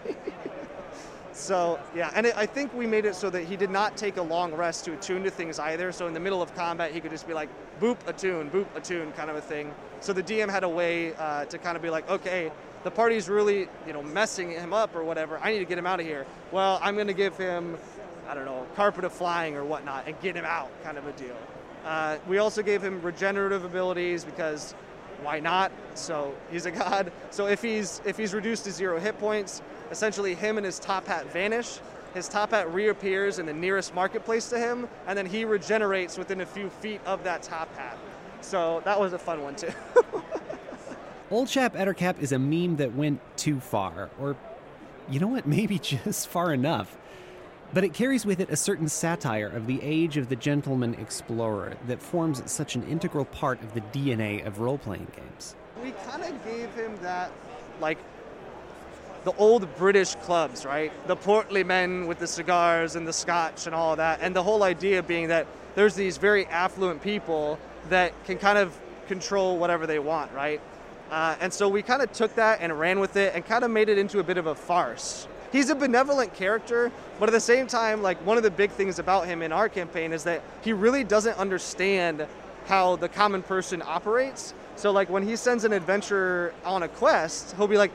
So, 1.38 1.78
yeah, 1.94 2.10
and 2.14 2.26
it, 2.26 2.36
I 2.36 2.46
think 2.46 2.74
we 2.74 2.86
made 2.86 3.04
it 3.04 3.14
so 3.14 3.30
that 3.30 3.44
he 3.44 3.56
did 3.56 3.70
not 3.70 3.96
take 3.96 4.16
a 4.16 4.22
long 4.22 4.52
rest 4.54 4.84
to 4.86 4.92
attune 4.92 5.22
to 5.24 5.30
things 5.30 5.58
either. 5.58 5.92
So, 5.92 6.06
in 6.06 6.14
the 6.14 6.20
middle 6.20 6.42
of 6.42 6.54
combat, 6.54 6.92
he 6.92 7.00
could 7.00 7.12
just 7.12 7.28
be 7.28 7.32
like, 7.32 7.48
boop, 7.80 7.96
attune, 8.06 8.50
boop, 8.50 8.66
attune, 8.74 9.12
kind 9.12 9.30
of 9.30 9.36
a 9.36 9.40
thing. 9.40 9.72
So, 10.00 10.12
the 10.12 10.22
DM 10.22 10.50
had 10.50 10.64
a 10.64 10.68
way 10.68 11.14
uh, 11.14 11.44
to 11.46 11.58
kind 11.58 11.76
of 11.76 11.82
be 11.82 11.90
like, 11.90 12.08
okay, 12.10 12.50
the 12.82 12.90
party's 12.90 13.28
really, 13.28 13.68
you 13.86 13.92
know, 13.92 14.02
messing 14.02 14.50
him 14.50 14.72
up 14.72 14.96
or 14.96 15.04
whatever. 15.04 15.38
I 15.38 15.52
need 15.52 15.60
to 15.60 15.64
get 15.64 15.78
him 15.78 15.86
out 15.86 16.00
of 16.00 16.06
here. 16.06 16.26
Well, 16.50 16.80
I'm 16.82 16.94
going 16.94 17.06
to 17.06 17.14
give 17.14 17.36
him, 17.36 17.76
I 18.28 18.34
don't 18.34 18.44
know, 18.44 18.66
carpet 18.74 19.04
of 19.04 19.12
flying 19.12 19.56
or 19.56 19.64
whatnot 19.64 20.06
and 20.06 20.20
get 20.20 20.36
him 20.36 20.44
out, 20.44 20.70
kind 20.82 20.98
of 20.98 21.06
a 21.06 21.12
deal. 21.12 21.36
Uh, 21.84 22.18
we 22.26 22.38
also 22.38 22.62
gave 22.62 22.82
him 22.82 23.00
regenerative 23.02 23.64
abilities 23.64 24.24
because 24.24 24.74
why 25.22 25.40
not? 25.40 25.72
So 25.94 26.34
he's 26.50 26.66
a 26.66 26.70
god. 26.84 27.12
So 27.30 27.46
if 27.46 27.62
he's 27.62 28.00
if 28.04 28.16
he's 28.16 28.34
reduced 28.34 28.64
to 28.64 28.72
zero 28.72 28.98
hit 29.00 29.18
points, 29.18 29.62
essentially 29.90 30.34
him 30.34 30.56
and 30.56 30.66
his 30.66 30.78
top 30.78 31.06
hat 31.06 31.30
vanish. 31.32 31.80
His 32.14 32.28
top 32.28 32.50
hat 32.50 32.72
reappears 32.72 33.38
in 33.38 33.46
the 33.46 33.52
nearest 33.52 33.94
marketplace 33.94 34.48
to 34.50 34.58
him, 34.58 34.88
and 35.06 35.16
then 35.16 35.26
he 35.26 35.44
regenerates 35.44 36.16
within 36.16 36.40
a 36.40 36.46
few 36.46 36.70
feet 36.70 37.00
of 37.06 37.22
that 37.24 37.42
top 37.42 37.74
hat. 37.76 37.98
So 38.40 38.82
that 38.84 38.98
was 38.98 39.12
a 39.12 39.18
fun 39.18 39.42
one 39.42 39.56
too. 39.56 39.72
Old 41.30 41.48
Chap 41.48 41.74
Ettercap 41.74 42.20
is 42.20 42.32
a 42.32 42.38
meme 42.38 42.76
that 42.76 42.94
went 42.94 43.20
too 43.36 43.60
far, 43.60 44.08
or 44.18 44.36
you 45.10 45.20
know 45.20 45.26
what, 45.26 45.46
maybe 45.56 45.78
just 45.78 46.28
far 46.28 46.52
enough. 46.52 46.96
But 47.74 47.84
it 47.84 47.92
carries 47.92 48.24
with 48.24 48.40
it 48.40 48.48
a 48.48 48.56
certain 48.56 48.88
satire 48.88 49.48
of 49.48 49.66
the 49.66 49.78
age 49.82 50.16
of 50.16 50.30
the 50.30 50.36
gentleman 50.36 50.94
explorer 50.94 51.76
that 51.86 52.00
forms 52.00 52.42
such 52.50 52.74
an 52.76 52.82
integral 52.84 53.26
part 53.26 53.62
of 53.62 53.74
the 53.74 53.82
DNA 53.82 54.46
of 54.46 54.60
role 54.60 54.78
playing 54.78 55.06
games. 55.14 55.54
We 55.82 55.90
kind 56.06 56.22
of 56.22 56.44
gave 56.44 56.72
him 56.74 56.96
that, 57.02 57.30
like, 57.78 57.98
the 59.28 59.36
old 59.36 59.76
British 59.76 60.14
clubs, 60.14 60.64
right? 60.64 60.90
The 61.06 61.14
portly 61.14 61.62
men 61.62 62.06
with 62.06 62.18
the 62.18 62.26
cigars 62.26 62.96
and 62.96 63.06
the 63.06 63.12
scotch 63.12 63.66
and 63.66 63.74
all 63.74 63.94
that. 63.96 64.20
And 64.22 64.34
the 64.34 64.42
whole 64.42 64.62
idea 64.62 65.02
being 65.02 65.28
that 65.28 65.46
there's 65.74 65.94
these 65.94 66.16
very 66.16 66.46
affluent 66.46 67.02
people 67.02 67.58
that 67.90 68.14
can 68.24 68.38
kind 68.38 68.56
of 68.56 68.74
control 69.06 69.58
whatever 69.58 69.86
they 69.86 69.98
want, 69.98 70.32
right? 70.32 70.62
Uh, 71.10 71.36
and 71.42 71.52
so 71.52 71.68
we 71.68 71.82
kind 71.82 72.00
of 72.00 72.10
took 72.10 72.34
that 72.36 72.60
and 72.62 72.80
ran 72.80 73.00
with 73.00 73.16
it 73.16 73.34
and 73.34 73.44
kind 73.44 73.64
of 73.64 73.70
made 73.70 73.90
it 73.90 73.98
into 73.98 74.18
a 74.18 74.22
bit 74.22 74.38
of 74.38 74.46
a 74.46 74.54
farce 74.54 75.28
he's 75.52 75.70
a 75.70 75.74
benevolent 75.74 76.34
character, 76.34 76.92
but 77.18 77.28
at 77.28 77.32
the 77.32 77.40
same 77.40 77.66
time, 77.66 78.02
like 78.02 78.18
one 78.26 78.36
of 78.36 78.42
the 78.42 78.50
big 78.50 78.70
things 78.70 78.98
about 78.98 79.26
him 79.26 79.42
in 79.42 79.52
our 79.52 79.68
campaign 79.68 80.12
is 80.12 80.24
that 80.24 80.42
he 80.62 80.72
really 80.72 81.04
doesn't 81.04 81.38
understand 81.38 82.26
how 82.66 82.96
the 82.96 83.08
common 83.08 83.42
person 83.42 83.82
operates. 83.84 84.52
So 84.76 84.90
like 84.90 85.08
when 85.08 85.26
he 85.26 85.36
sends 85.36 85.64
an 85.64 85.72
adventurer 85.72 86.52
on 86.64 86.82
a 86.82 86.88
quest, 86.88 87.54
he'll 87.56 87.66
be 87.66 87.78
like, 87.78 87.92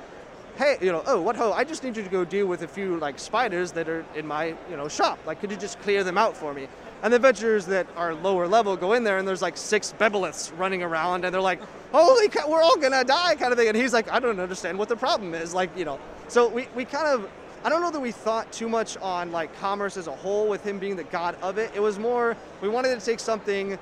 hey, 0.57 0.77
you 0.81 0.91
know, 0.91 1.03
oh, 1.07 1.22
what 1.22 1.36
ho, 1.36 1.51
I 1.51 1.63
just 1.63 1.83
need 1.83 1.98
you 1.98 2.03
to 2.03 2.10
go 2.10 2.24
deal 2.24 2.48
with 2.48 2.62
a 2.62 2.67
few 2.67 2.98
like 2.98 3.19
spiders 3.19 3.72
that 3.74 3.89
are 3.89 4.05
in 4.15 4.27
my, 4.27 4.55
you 4.69 4.77
know, 4.77 4.88
shop. 4.88 5.19
Like, 5.25 5.39
could 5.39 5.51
you 5.51 5.57
just 5.57 5.79
clear 5.81 6.03
them 6.03 6.17
out 6.17 6.36
for 6.36 6.53
me? 6.53 6.67
And 7.01 7.12
the 7.12 7.17
adventurers 7.17 7.65
that 7.65 7.88
are 7.98 8.13
lower 8.13 8.48
level 8.48 8.77
go 8.77 8.93
in 8.93 9.03
there 9.03 9.17
and 9.17 9.27
there's 9.27 9.41
like 9.41 9.57
six 9.57 9.93
bebiliths 10.00 10.57
running 10.57 10.83
around 10.83 11.25
and 11.25 11.33
they're 11.33 11.41
like, 11.41 11.62
holy 11.91 12.29
cow, 12.29 12.50
we're 12.50 12.62
all 12.62 12.77
gonna 12.77 13.03
die 13.03 13.36
kind 13.36 13.51
of 13.51 13.57
thing. 13.57 13.67
And 13.67 13.75
he's 13.75 13.93
like, 13.93 14.10
I 14.10 14.19
don't 14.19 14.39
understand 14.39 14.77
what 14.77 14.89
the 14.89 14.95
problem 14.95 15.33
is. 15.33 15.53
Like, 15.53 15.75
you 15.77 15.86
know, 15.86 16.00
so 16.27 16.48
we, 16.48 16.67
we 16.75 16.86
kind 16.86 17.07
of 17.07 17.29
I 17.65 17.69
don't 17.69 17.81
know 17.81 17.91
that 17.91 18.00
we 18.00 18.12
thought 18.12 18.51
too 18.51 18.67
much 18.67 18.98
on 18.98 19.31
like 19.31 19.57
commerce 19.57 19.95
as 19.95 20.07
a 20.07 20.12
whole 20.12 20.50
with 20.50 20.65
him 20.65 20.79
being 20.79 20.98
the 20.98 21.05
god 21.05 21.38
of 21.41 21.57
it. 21.57 21.72
It 21.74 21.81
was 21.81 21.98
more 21.98 22.36
we 22.62 22.67
wanted 22.67 23.00
to 23.00 23.05
take 23.05 23.22
something 23.22 23.79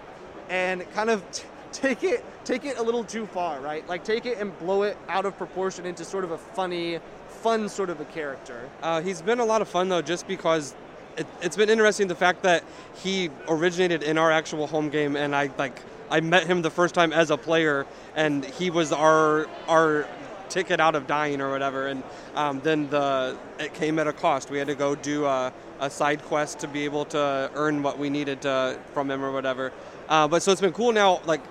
and 0.49 0.89
kind 0.93 1.09
of 1.09 1.23
t- 1.31 1.45
take 1.71 2.03
it 2.03 2.23
take 2.43 2.65
it 2.65 2.77
a 2.77 2.81
little 2.81 3.03
too 3.03 3.25
far, 3.27 3.59
right? 3.59 3.87
Like 3.87 4.03
take 4.03 4.25
it 4.25 4.37
and 4.37 4.57
blow 4.59 4.83
it 4.83 4.97
out 5.07 5.25
of 5.25 5.37
proportion 5.37 5.85
into 5.85 6.03
sort 6.03 6.23
of 6.23 6.31
a 6.31 6.37
funny, 6.37 6.99
fun 7.27 7.69
sort 7.69 7.89
of 7.89 7.99
a 7.99 8.05
character. 8.05 8.69
Uh, 8.81 9.01
he's 9.01 9.21
been 9.21 9.39
a 9.39 9.45
lot 9.45 9.61
of 9.61 9.67
fun 9.67 9.89
though, 9.89 10.01
just 10.01 10.27
because 10.27 10.75
it, 11.17 11.27
has 11.41 11.55
been 11.55 11.69
interesting 11.69 12.07
the 12.07 12.15
fact 12.15 12.43
that 12.43 12.63
he 12.95 13.29
originated 13.47 14.03
in 14.03 14.17
our 14.17 14.31
actual 14.31 14.67
home 14.67 14.89
game, 14.89 15.15
and 15.15 15.35
I 15.35 15.49
like 15.57 15.79
I 16.09 16.19
met 16.19 16.45
him 16.45 16.61
the 16.61 16.71
first 16.71 16.93
time 16.93 17.13
as 17.13 17.29
a 17.29 17.37
player, 17.37 17.85
and 18.15 18.43
he 18.43 18.69
was 18.69 18.91
our 18.91 19.47
our 19.67 20.07
ticket 20.49 20.81
out 20.81 20.95
of 20.95 21.07
dying 21.07 21.39
or 21.39 21.49
whatever. 21.49 21.87
And 21.87 22.03
um, 22.35 22.59
then 22.61 22.89
the 22.89 23.37
it 23.59 23.73
came 23.73 23.97
at 23.99 24.07
a 24.07 24.13
cost. 24.13 24.51
We 24.51 24.57
had 24.57 24.67
to 24.67 24.75
go 24.75 24.95
do 24.95 25.25
a, 25.25 25.53
a, 25.79 25.89
side 25.89 26.21
quest 26.23 26.59
to 26.59 26.67
be 26.67 26.83
able 26.83 27.05
to 27.05 27.49
earn 27.55 27.81
what 27.81 27.97
we 27.97 28.09
needed 28.09 28.41
to, 28.41 28.77
from 28.93 29.09
him 29.09 29.23
or 29.23 29.31
whatever. 29.31 29.71
Uh, 30.09 30.27
but 30.27 30.43
so 30.43 30.51
it's 30.51 30.61
been 30.61 30.73
cool 30.73 30.91
now, 30.91 31.21
like 31.25 31.41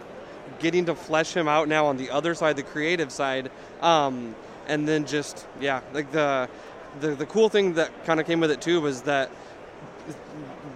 getting 0.59 0.87
to 0.87 0.95
flesh 0.95 1.35
him 1.35 1.49
out 1.49 1.69
now 1.69 1.87
on 1.87 1.97
the 1.97 2.11
other 2.11 2.35
side, 2.35 2.57
the 2.57 2.62
creative 2.62 3.12
side, 3.12 3.50
um, 3.80 4.35
and 4.66 4.87
then 4.87 5.07
just 5.07 5.47
yeah, 5.61 5.80
like 5.92 6.11
the 6.12 6.49
the 7.00 7.14
the 7.14 7.26
cool 7.26 7.49
thing 7.49 7.75
that 7.75 8.04
kind 8.04 8.21
of 8.21 8.26
came 8.26 8.40
with 8.40 8.50
it 8.50 8.61
too 8.61 8.80
was 8.80 9.02
that 9.02 9.30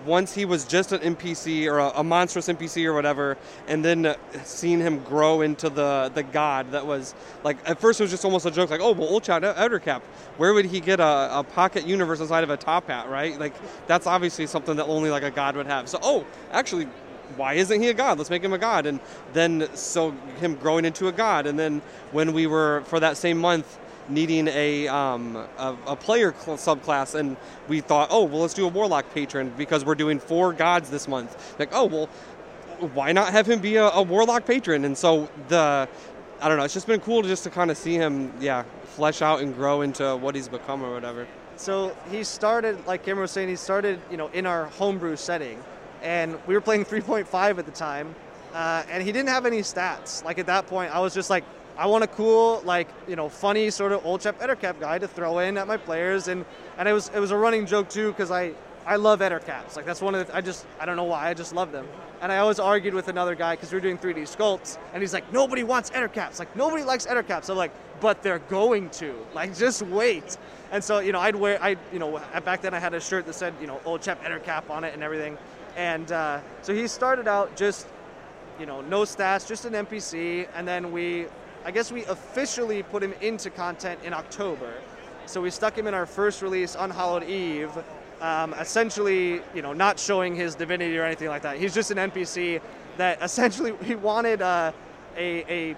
once 0.07 0.35
he 0.35 0.45
was 0.45 0.65
just 0.65 0.93
an 0.93 1.17
NPC 1.17 1.67
or 1.67 1.79
a, 1.79 1.89
a, 1.97 2.05
monstrous 2.05 2.49
NPC 2.49 2.85
or 2.85 2.93
whatever, 2.93 3.39
and 3.67 3.85
then 3.85 4.15
seeing 4.45 4.81
him 4.81 5.03
grow 5.03 5.41
into 5.41 5.69
the 5.71 6.11
the 6.15 6.23
god 6.23 6.71
that 6.73 6.87
was 6.87 7.15
like 7.43 7.57
at 7.67 7.79
first 7.81 8.01
it 8.01 8.05
was 8.05 8.11
just 8.11 8.25
almost 8.25 8.47
a 8.47 8.51
joke, 8.51 8.71
like 8.71 8.81
oh 8.81 8.93
well, 8.93 9.09
Old 9.09 9.25
Chap 9.25 9.43
Ettercap, 9.43 10.03
where 10.37 10.53
would 10.53 10.67
he 10.67 10.81
get 10.81 11.01
a, 11.01 11.39
a, 11.39 11.43
pocket 11.43 11.87
universe 11.87 12.21
inside 12.21 12.45
of 12.45 12.51
a 12.51 12.57
top 12.57 12.89
hat, 12.89 13.09
right? 13.09 13.39
Like 13.39 13.55
that's 13.87 14.07
obviously 14.07 14.47
something 14.47 14.77
that 14.77 14.85
only 14.85 15.11
like 15.11 15.23
a 15.23 15.31
god 15.31 15.57
would 15.57 15.67
have. 15.67 15.89
So 15.89 15.99
oh, 16.03 16.27
actually. 16.53 16.89
Why 17.37 17.55
isn't 17.55 17.81
he 17.81 17.89
a 17.89 17.95
god? 17.95 18.19
Let's 18.19 18.31
make 18.31 18.43
him 18.43 18.53
a 18.53 18.59
god, 18.59 18.87
and 18.87 19.01
then 19.33 19.69
so 19.75 20.13
him 20.41 20.55
growing 20.57 20.85
into 20.85 21.09
a 21.09 21.13
god, 21.13 21.47
and 21.47 21.59
then 21.59 21.83
when 22.13 22.33
we 22.33 22.47
were 22.47 22.83
for 22.87 23.01
that 23.01 23.17
same 23.17 23.39
month 23.39 23.79
needing 24.09 24.49
a, 24.49 24.89
um, 24.89 25.37
a, 25.37 25.77
a, 25.87 25.97
player 25.97 26.35
cl- 26.39 26.59
subclass, 26.59 27.15
and 27.15 27.37
we 27.69 27.81
thought, 27.81 28.09
oh, 28.11 28.25
well, 28.25 28.43
let's 28.43 28.55
do 28.55 28.67
a 28.67 28.69
warlock 28.69 29.13
patron 29.15 29.53
because 29.57 29.85
we're 29.85 29.95
doing 29.95 30.19
four 30.19 30.53
gods 30.53 30.91
this 30.91 31.09
month. 31.09 31.59
Like, 31.59 31.71
oh, 31.73 31.87
well, 31.87 32.07
why 32.93 33.13
not 33.13 33.33
have 33.33 33.47
him 33.49 33.61
be 33.61 33.77
a, 33.77 33.89
a 33.89 34.03
warlock 34.03 34.47
patron? 34.47 34.85
And 34.85 34.97
so 34.97 35.29
the, 35.49 35.89
I 36.41 36.49
don't 36.49 36.59
know, 36.59 36.65
it's 36.65 36.75
just 36.75 36.87
been 36.87 37.01
cool 37.01 37.23
just 37.23 37.45
to 37.45 37.51
kind 37.51 37.71
of 37.71 37.77
see 37.77 37.95
him, 37.95 38.33
yeah, 38.41 38.65
flesh 38.85 39.23
out 39.23 39.41
and 39.41 39.55
grow 39.55 39.81
into 39.81 40.17
what 40.17 40.35
he's 40.35 40.49
become 40.49 40.83
or 40.83 40.93
whatever. 40.93 41.27
So 41.57 41.97
he 42.11 42.25
started, 42.25 42.85
like 42.87 43.05
Cameron 43.05 43.23
was 43.23 43.31
saying, 43.31 43.49
he 43.49 43.57
started, 43.57 44.01
you 44.11 44.17
know, 44.17 44.29
in 44.29 44.45
our 44.45 44.67
homebrew 44.67 45.17
setting, 45.17 45.63
and 46.05 46.39
we 46.47 46.55
were 46.55 46.61
playing 46.61 46.85
3.5 46.85 47.59
at 47.59 47.67
the 47.67 47.73
time, 47.73 48.15
uh, 48.53 48.85
and 48.89 49.03
he 49.03 49.11
didn't 49.11 49.31
have 49.31 49.47
any 49.47 49.61
stats. 49.61 50.23
Like 50.23 50.39
at 50.39 50.47
that 50.47 50.69
point, 50.69 50.95
I 50.95 51.01
was 51.01 51.15
just 51.15 51.31
like, 51.31 51.45
I 51.77 51.87
want 51.87 52.05
a 52.05 52.07
cool, 52.07 52.63
like 52.65 52.87
you 53.09 53.17
know, 53.17 53.29
funny 53.29 53.71
sort 53.71 53.91
of 53.91 54.07
old 54.07 54.21
chap 54.21 54.39
Ettercap 54.39 54.79
guy 54.79 54.99
to 54.99 55.09
throw 55.09 55.41
in 55.41 55.59
at 55.59 55.67
my 55.67 55.77
players, 55.77 56.29
and 56.29 56.45
and 56.79 56.89
it 56.89 56.93
was 56.93 57.11
it 57.13 57.19
was 57.19 57.33
a 57.33 57.37
running 57.37 57.67
joke 57.67 57.89
too 57.89 58.11
because 58.11 58.31
I 58.31 58.53
I 58.87 58.97
love 58.97 59.21
Ettercaps. 59.21 59.75
Like 59.75 59.87
that's 59.87 60.01
one 60.01 60.15
of 60.15 60.27
the 60.27 60.37
I 60.37 60.41
just 60.41 60.67
I 60.79 60.87
don't 60.87 60.97
know 60.97 61.05
why 61.05 61.29
I 61.29 61.35
just 61.35 61.53
love 61.53 61.73
them. 61.73 61.87
And 62.21 62.31
I 62.31 62.39
always 62.39 62.59
argued 62.61 62.95
with 62.95 63.09
another 63.09 63.35
guy 63.35 63.55
because 63.57 63.73
we 63.73 63.77
were 63.77 63.83
doing 63.83 63.99
3D 63.99 64.23
sculpts, 64.23 64.79
and 64.93 65.03
he's 65.03 65.13
like, 65.13 65.31
nobody 65.33 65.65
wants 65.65 65.91
Ettercaps. 65.91 66.39
Like 66.39 66.55
nobody 66.55 66.85
likes 66.85 67.07
Ettercaps. 67.07 67.51
I'm 67.51 67.57
like, 67.57 67.73
but 68.01 68.23
they're 68.23 68.39
going 68.39 68.91
to. 68.91 69.15
Like 69.35 69.57
just 69.57 69.83
wait. 69.83 70.37
And 70.71 70.83
so 70.85 71.01
you 71.01 71.13
know, 71.13 71.21
I'd 71.21 71.35
wear 71.35 71.61
I 71.63 71.77
you 71.93 71.99
know 71.99 72.21
back 72.45 72.63
then 72.63 72.73
I 72.73 72.79
had 72.79 72.95
a 72.95 73.01
shirt 73.01 73.27
that 73.27 73.35
said 73.35 73.55
you 73.61 73.67
know 73.67 73.81
old 73.85 74.03
chap 74.03 74.23
Ettercap 74.23 74.71
on 74.71 74.85
it 74.85 74.95
and 74.95 75.03
everything. 75.03 75.37
And 75.77 76.11
uh, 76.13 76.41
so 76.63 76.75
he 76.75 76.87
started 76.87 77.29
out 77.29 77.57
just 77.57 77.87
you 78.59 78.67
know 78.67 78.81
no 78.83 79.03
stats, 79.03 79.47
just 79.47 79.65
an 79.65 79.73
NPC, 79.73 80.49
and 80.55 80.67
then 80.67 80.93
we 80.93 81.27
I 81.65 81.71
guess 81.71 81.91
we 81.91 82.05
officially 82.05 82.83
put 82.83 83.03
him 83.03 83.15
into 83.21 83.51
content 83.51 84.01
in 84.05 84.13
October. 84.13 84.75
So 85.27 85.41
we 85.41 85.51
stuck 85.51 85.77
him 85.77 85.87
in 85.87 85.95
our 85.95 86.05
first 86.05 86.43
release, 86.43 86.77
Unhallowed 86.79 87.25
Eve, 87.25 87.71
um, 88.21 88.53
essentially, 88.55 89.41
you 89.55 89.63
know, 89.63 89.73
not 89.73 89.99
showing 89.99 90.35
his 90.35 90.55
divinity 90.55 90.97
or 90.99 91.05
anything 91.05 91.29
like 91.29 91.43
that. 91.43 91.57
He's 91.57 91.75
just 91.75 91.91
an 91.91 91.97
NPC 92.11 92.61
that 92.99 93.23
essentially 93.23 93.73
he 93.85 93.95
wanted 93.95 94.43
uh, 94.43 94.73
a, 95.17 95.73
a 95.73 95.77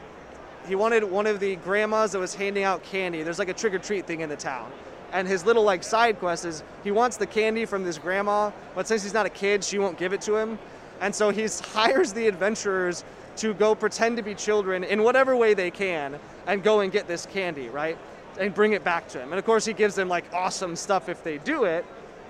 he 0.66 0.74
wanted 0.74 1.04
one 1.04 1.28
of 1.28 1.38
the 1.38 1.56
grandmas 1.56 2.12
that 2.12 2.18
was 2.18 2.34
handing 2.34 2.64
out 2.64 2.82
candy. 2.82 3.22
There's 3.22 3.38
like 3.38 3.48
a 3.48 3.54
trick 3.54 3.72
or 3.74 3.78
treat 3.78 4.06
thing 4.06 4.20
in 4.20 4.28
the 4.28 4.36
town. 4.36 4.72
And 5.12 5.26
his 5.26 5.44
little 5.44 5.62
like 5.62 5.82
side 5.82 6.18
quest 6.18 6.44
is 6.44 6.62
he 6.84 6.90
wants 6.90 7.16
the 7.16 7.26
candy 7.26 7.64
from 7.64 7.84
this 7.84 7.98
grandma, 7.98 8.50
but 8.74 8.86
since 8.86 9.02
he's 9.02 9.14
not 9.14 9.26
a 9.26 9.30
kid, 9.30 9.64
she 9.64 9.78
won't 9.78 9.98
give 9.98 10.12
it 10.12 10.20
to 10.22 10.36
him. 10.36 10.58
And 11.00 11.14
so 11.14 11.30
he 11.30 11.46
hires 11.72 12.12
the 12.12 12.26
adventurers 12.26 13.04
to 13.36 13.54
go 13.54 13.74
pretend 13.74 14.16
to 14.16 14.22
be 14.22 14.34
children 14.34 14.82
in 14.84 15.02
whatever 15.02 15.36
way 15.36 15.54
they 15.54 15.70
can 15.70 16.18
and 16.46 16.62
go 16.62 16.80
and 16.80 16.90
get 16.90 17.06
this 17.06 17.26
candy, 17.26 17.68
right? 17.68 17.98
And 18.38 18.54
bring 18.54 18.72
it 18.72 18.82
back 18.84 19.08
to 19.08 19.20
him. 19.20 19.32
And 19.32 19.38
of 19.38 19.44
course, 19.44 19.64
he 19.64 19.72
gives 19.72 19.94
them 19.94 20.08
like 20.08 20.24
awesome 20.32 20.76
stuff 20.76 21.08
if 21.08 21.22
they 21.22 21.38
do 21.38 21.64
it. 21.64 21.84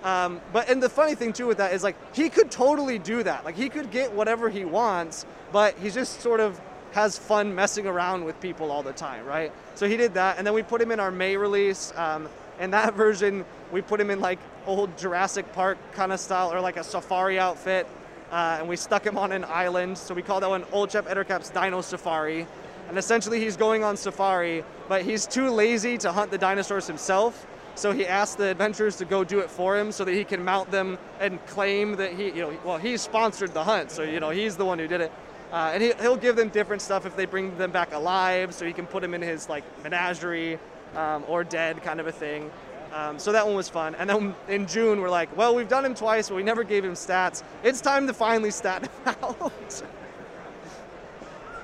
Um, 0.04 0.40
but 0.52 0.68
and 0.68 0.80
the 0.80 0.88
funny 0.88 1.14
thing 1.14 1.33
too 1.33 1.47
with 1.47 1.56
that 1.59 1.73
is 1.73 1.83
like 1.83 1.97
he 2.14 2.28
could 2.28 2.50
totally 2.50 2.99
do 2.99 3.23
that. 3.23 3.45
Like 3.45 3.56
he 3.56 3.68
could 3.68 3.90
get 3.90 4.12
whatever 4.12 4.49
he 4.49 4.64
wants, 4.64 5.26
but 5.52 5.76
he 5.78 5.90
just 5.90 6.21
sort 6.21 6.38
of 6.38 6.61
has 6.92 7.18
fun 7.18 7.54
messing 7.54 7.87
around 7.87 8.25
with 8.25 8.40
people 8.40 8.71
all 8.71 8.83
the 8.83 8.92
time, 8.92 9.26
right? 9.26 9.52
So 9.75 9.88
he 9.88 9.97
did 9.97 10.14
that, 10.14 10.38
and 10.38 10.47
then 10.47 10.54
we 10.54 10.62
put 10.62 10.80
him 10.80 10.92
in 10.92 11.00
our 11.00 11.11
May 11.11 11.37
release. 11.37 11.92
Um, 11.97 12.28
in 12.60 12.70
that 12.72 12.94
version, 12.94 13.44
we 13.72 13.82
put 13.82 14.00
him 14.00 14.10
in 14.10 14.20
like 14.20 14.38
old 14.66 14.96
Jurassic 14.98 15.52
Park 15.52 15.78
kind 15.92 16.12
of 16.12 16.20
style 16.20 16.52
or 16.52 16.60
like 16.60 16.76
a 16.76 16.84
safari 16.84 17.38
outfit 17.38 17.86
uh, 18.30 18.56
and 18.58 18.68
we 18.68 18.76
stuck 18.76 19.04
him 19.04 19.16
on 19.16 19.32
an 19.32 19.44
island. 19.44 19.96
So 19.96 20.14
we 20.14 20.22
call 20.22 20.40
that 20.40 20.48
one 20.48 20.64
Old 20.72 20.90
Chap 20.90 21.06
Ettercap's 21.06 21.50
Dino 21.50 21.80
Safari. 21.80 22.46
And 22.88 22.98
essentially, 22.98 23.40
he's 23.40 23.56
going 23.56 23.82
on 23.82 23.96
safari, 23.96 24.64
but 24.88 25.02
he's 25.02 25.26
too 25.26 25.50
lazy 25.50 25.98
to 25.98 26.12
hunt 26.12 26.30
the 26.30 26.38
dinosaurs 26.38 26.86
himself. 26.86 27.46
So 27.75 27.92
he 27.92 28.06
asked 28.06 28.38
the 28.38 28.50
adventurers 28.50 28.96
to 28.96 29.04
go 29.04 29.25
do 29.25 29.40
it 29.40 29.50
for 29.50 29.76
him, 29.76 29.90
so 29.90 30.04
that 30.04 30.14
he 30.14 30.25
can 30.25 30.44
mount 30.44 30.70
them 30.70 30.96
and 31.20 31.44
claim 31.46 31.96
that 31.96 32.12
he, 32.12 32.26
you 32.26 32.40
know, 32.42 32.56
well, 32.64 32.78
he 32.78 32.96
sponsored 32.96 33.52
the 33.52 33.64
hunt, 33.64 33.90
so 33.90 34.02
you 34.02 34.20
know 34.20 34.30
he's 34.30 34.56
the 34.56 34.64
one 34.64 34.78
who 34.78 34.86
did 34.86 35.00
it. 35.00 35.12
Uh, 35.52 35.72
and 35.75 35.82
he, 35.82 35.92
he'll 36.00 36.16
give 36.16 36.36
them 36.36 36.48
different 36.48 36.80
stuff 36.80 37.06
if 37.06 37.16
they 37.16 37.26
bring 37.26 37.56
them 37.58 37.72
back 37.72 37.92
alive, 37.92 38.54
so 38.54 38.64
he 38.64 38.72
can 38.72 38.86
put 38.86 39.02
them 39.02 39.14
in 39.14 39.20
his 39.20 39.48
like 39.48 39.64
menagerie 39.82 40.58
um, 40.95 41.25
or 41.28 41.45
dead 41.45 41.83
kind 41.83 42.00
of 42.00 42.07
a 42.07 42.12
thing. 42.12 42.50
Um, 42.93 43.19
so 43.19 43.33
that 43.33 43.47
one 43.47 43.57
was 43.57 43.69
fun. 43.69 43.95
And 43.97 44.09
then 44.09 44.35
in 44.49 44.66
June, 44.66 45.00
we're 45.00 45.11
like, 45.11 45.35
well, 45.37 45.55
we've 45.55 45.69
done 45.69 45.85
him 45.85 45.95
twice, 45.95 46.28
but 46.28 46.37
we 46.37 46.43
never 46.43 46.64
gave 46.64 46.85
him 46.85 46.95
stats. 46.95 47.43
It's 47.62 47.81
time 47.81 48.07
to 48.07 48.14
finally 48.14 48.50
stat 48.50 48.83
him 48.83 48.90
out. 49.23 49.83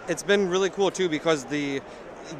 it's 0.08 0.22
been 0.22 0.48
really 0.48 0.68
cool 0.70 0.90
too 0.90 1.08
because 1.08 1.44
the 1.44 1.80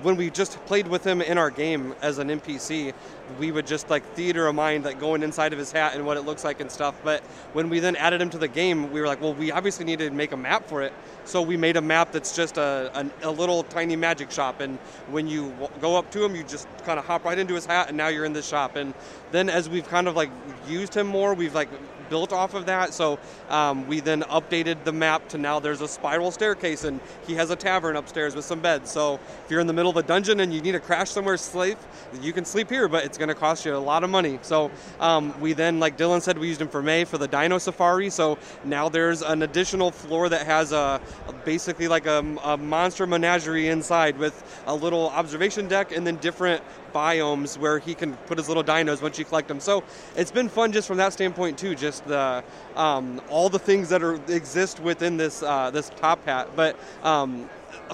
when 0.02 0.16
we 0.16 0.30
just 0.30 0.58
played 0.66 0.88
with 0.88 1.04
him 1.06 1.20
in 1.20 1.38
our 1.38 1.50
game 1.50 1.94
as 2.02 2.18
an 2.18 2.28
NPC, 2.28 2.92
we 3.38 3.50
would 3.50 3.66
just 3.66 3.90
like 3.90 4.04
theater 4.14 4.46
of 4.46 4.54
mind, 4.54 4.84
like 4.84 4.98
going 5.00 5.22
inside 5.22 5.52
of 5.52 5.58
his 5.58 5.72
hat 5.72 5.94
and 5.94 6.04
what 6.04 6.16
it 6.16 6.22
looks 6.22 6.44
like 6.44 6.60
and 6.60 6.70
stuff. 6.70 6.94
But 7.04 7.22
when 7.52 7.68
we 7.68 7.80
then 7.80 7.96
added 7.96 8.20
him 8.20 8.30
to 8.30 8.38
the 8.38 8.48
game, 8.48 8.90
we 8.92 9.00
were 9.00 9.06
like, 9.06 9.20
well, 9.20 9.34
we 9.34 9.50
obviously 9.52 9.84
need 9.84 10.00
to 10.00 10.10
make 10.10 10.32
a 10.32 10.36
map 10.36 10.66
for 10.66 10.82
it. 10.82 10.92
So 11.24 11.40
we 11.40 11.56
made 11.56 11.76
a 11.76 11.80
map 11.80 12.12
that's 12.12 12.34
just 12.34 12.58
a, 12.58 12.90
a, 13.22 13.28
a 13.28 13.30
little 13.30 13.62
tiny 13.64 13.96
magic 13.96 14.30
shop. 14.30 14.60
And 14.60 14.78
when 15.10 15.26
you 15.28 15.50
w- 15.50 15.68
go 15.80 15.96
up 15.96 16.10
to 16.12 16.24
him, 16.24 16.34
you 16.34 16.42
just 16.42 16.66
kind 16.84 16.98
of 16.98 17.04
hop 17.04 17.24
right 17.24 17.38
into 17.38 17.54
his 17.54 17.64
hat, 17.66 17.88
and 17.88 17.96
now 17.96 18.08
you're 18.08 18.24
in 18.24 18.32
this 18.32 18.48
shop. 18.48 18.76
And 18.76 18.92
then 19.30 19.48
as 19.48 19.68
we've 19.68 19.88
kind 19.88 20.08
of 20.08 20.16
like 20.16 20.30
used 20.68 20.94
him 20.94 21.06
more, 21.06 21.34
we've 21.34 21.54
like 21.54 21.68
built 22.12 22.30
off 22.30 22.52
of 22.52 22.66
that. 22.66 22.92
So 22.92 23.18
um, 23.48 23.88
we 23.88 24.00
then 24.00 24.20
updated 24.24 24.84
the 24.84 24.92
map 24.92 25.30
to 25.30 25.38
now 25.38 25.60
there's 25.60 25.80
a 25.80 25.88
spiral 25.88 26.30
staircase 26.30 26.84
and 26.84 27.00
he 27.26 27.32
has 27.36 27.48
a 27.48 27.56
tavern 27.56 27.96
upstairs 27.96 28.34
with 28.36 28.44
some 28.44 28.60
beds. 28.60 28.90
So 28.90 29.14
if 29.14 29.50
you're 29.50 29.60
in 29.60 29.66
the 29.66 29.72
middle 29.72 29.90
of 29.90 29.96
a 29.96 30.02
dungeon 30.02 30.40
and 30.40 30.52
you 30.52 30.60
need 30.60 30.72
to 30.72 30.80
crash 30.80 31.08
somewhere 31.08 31.38
sleep, 31.38 31.78
you 32.20 32.34
can 32.34 32.44
sleep 32.44 32.68
here, 32.68 32.86
but 32.86 33.06
it's 33.06 33.16
going 33.16 33.30
to 33.30 33.34
cost 33.34 33.64
you 33.64 33.74
a 33.74 33.78
lot 33.78 34.04
of 34.04 34.10
money. 34.10 34.38
So 34.42 34.70
um, 35.00 35.40
we 35.40 35.54
then, 35.54 35.80
like 35.80 35.96
Dylan 35.96 36.20
said, 36.20 36.36
we 36.36 36.48
used 36.48 36.60
him 36.60 36.68
for 36.68 36.82
May 36.82 37.04
for 37.04 37.16
the 37.16 37.28
Dino 37.28 37.56
Safari. 37.56 38.10
So 38.10 38.36
now 38.62 38.90
there's 38.90 39.22
an 39.22 39.42
additional 39.42 39.90
floor 39.90 40.28
that 40.28 40.44
has 40.44 40.72
a 40.72 41.00
basically 41.46 41.88
like 41.88 42.04
a, 42.04 42.18
a 42.44 42.58
monster 42.58 43.06
menagerie 43.06 43.68
inside 43.68 44.18
with 44.18 44.36
a 44.66 44.74
little 44.74 45.08
observation 45.08 45.66
deck 45.66 45.92
and 45.96 46.06
then 46.06 46.16
different 46.16 46.62
biomes 46.92 47.58
where 47.58 47.78
he 47.78 47.94
can 47.94 48.14
put 48.26 48.38
his 48.38 48.48
little 48.48 48.64
dinos 48.64 49.02
once 49.02 49.18
you 49.18 49.24
collect 49.24 49.48
them. 49.48 49.60
So 49.60 49.82
it's 50.16 50.30
been 50.30 50.48
fun 50.48 50.72
just 50.72 50.86
from 50.88 50.98
that 50.98 51.12
standpoint 51.12 51.58
too. 51.58 51.74
Just 51.74 52.04
the 52.06 52.44
um, 52.76 53.20
all 53.28 53.48
the 53.48 53.58
things 53.58 53.88
that 53.88 54.02
are 54.02 54.14
exist 54.30 54.80
within 54.80 55.16
this 55.16 55.42
uh, 55.42 55.70
this 55.70 55.90
top 55.90 56.24
hat, 56.24 56.50
but. 56.56 56.76
Um, 57.02 57.48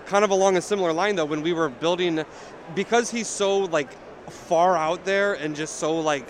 kind 0.07 0.25
of 0.25 0.31
along 0.31 0.57
a 0.57 0.61
similar 0.61 0.93
line 0.93 1.17
though 1.17 1.25
when 1.25 1.43
we 1.43 1.53
were 1.53 1.69
building 1.69 2.25
because 2.75 3.11
he's 3.11 3.27
so 3.27 3.59
like 3.59 3.91
far 4.31 4.77
out 4.77 5.05
there 5.05 5.35
and 5.35 5.57
just 5.57 5.77
so 5.77 5.99
like 5.99 6.27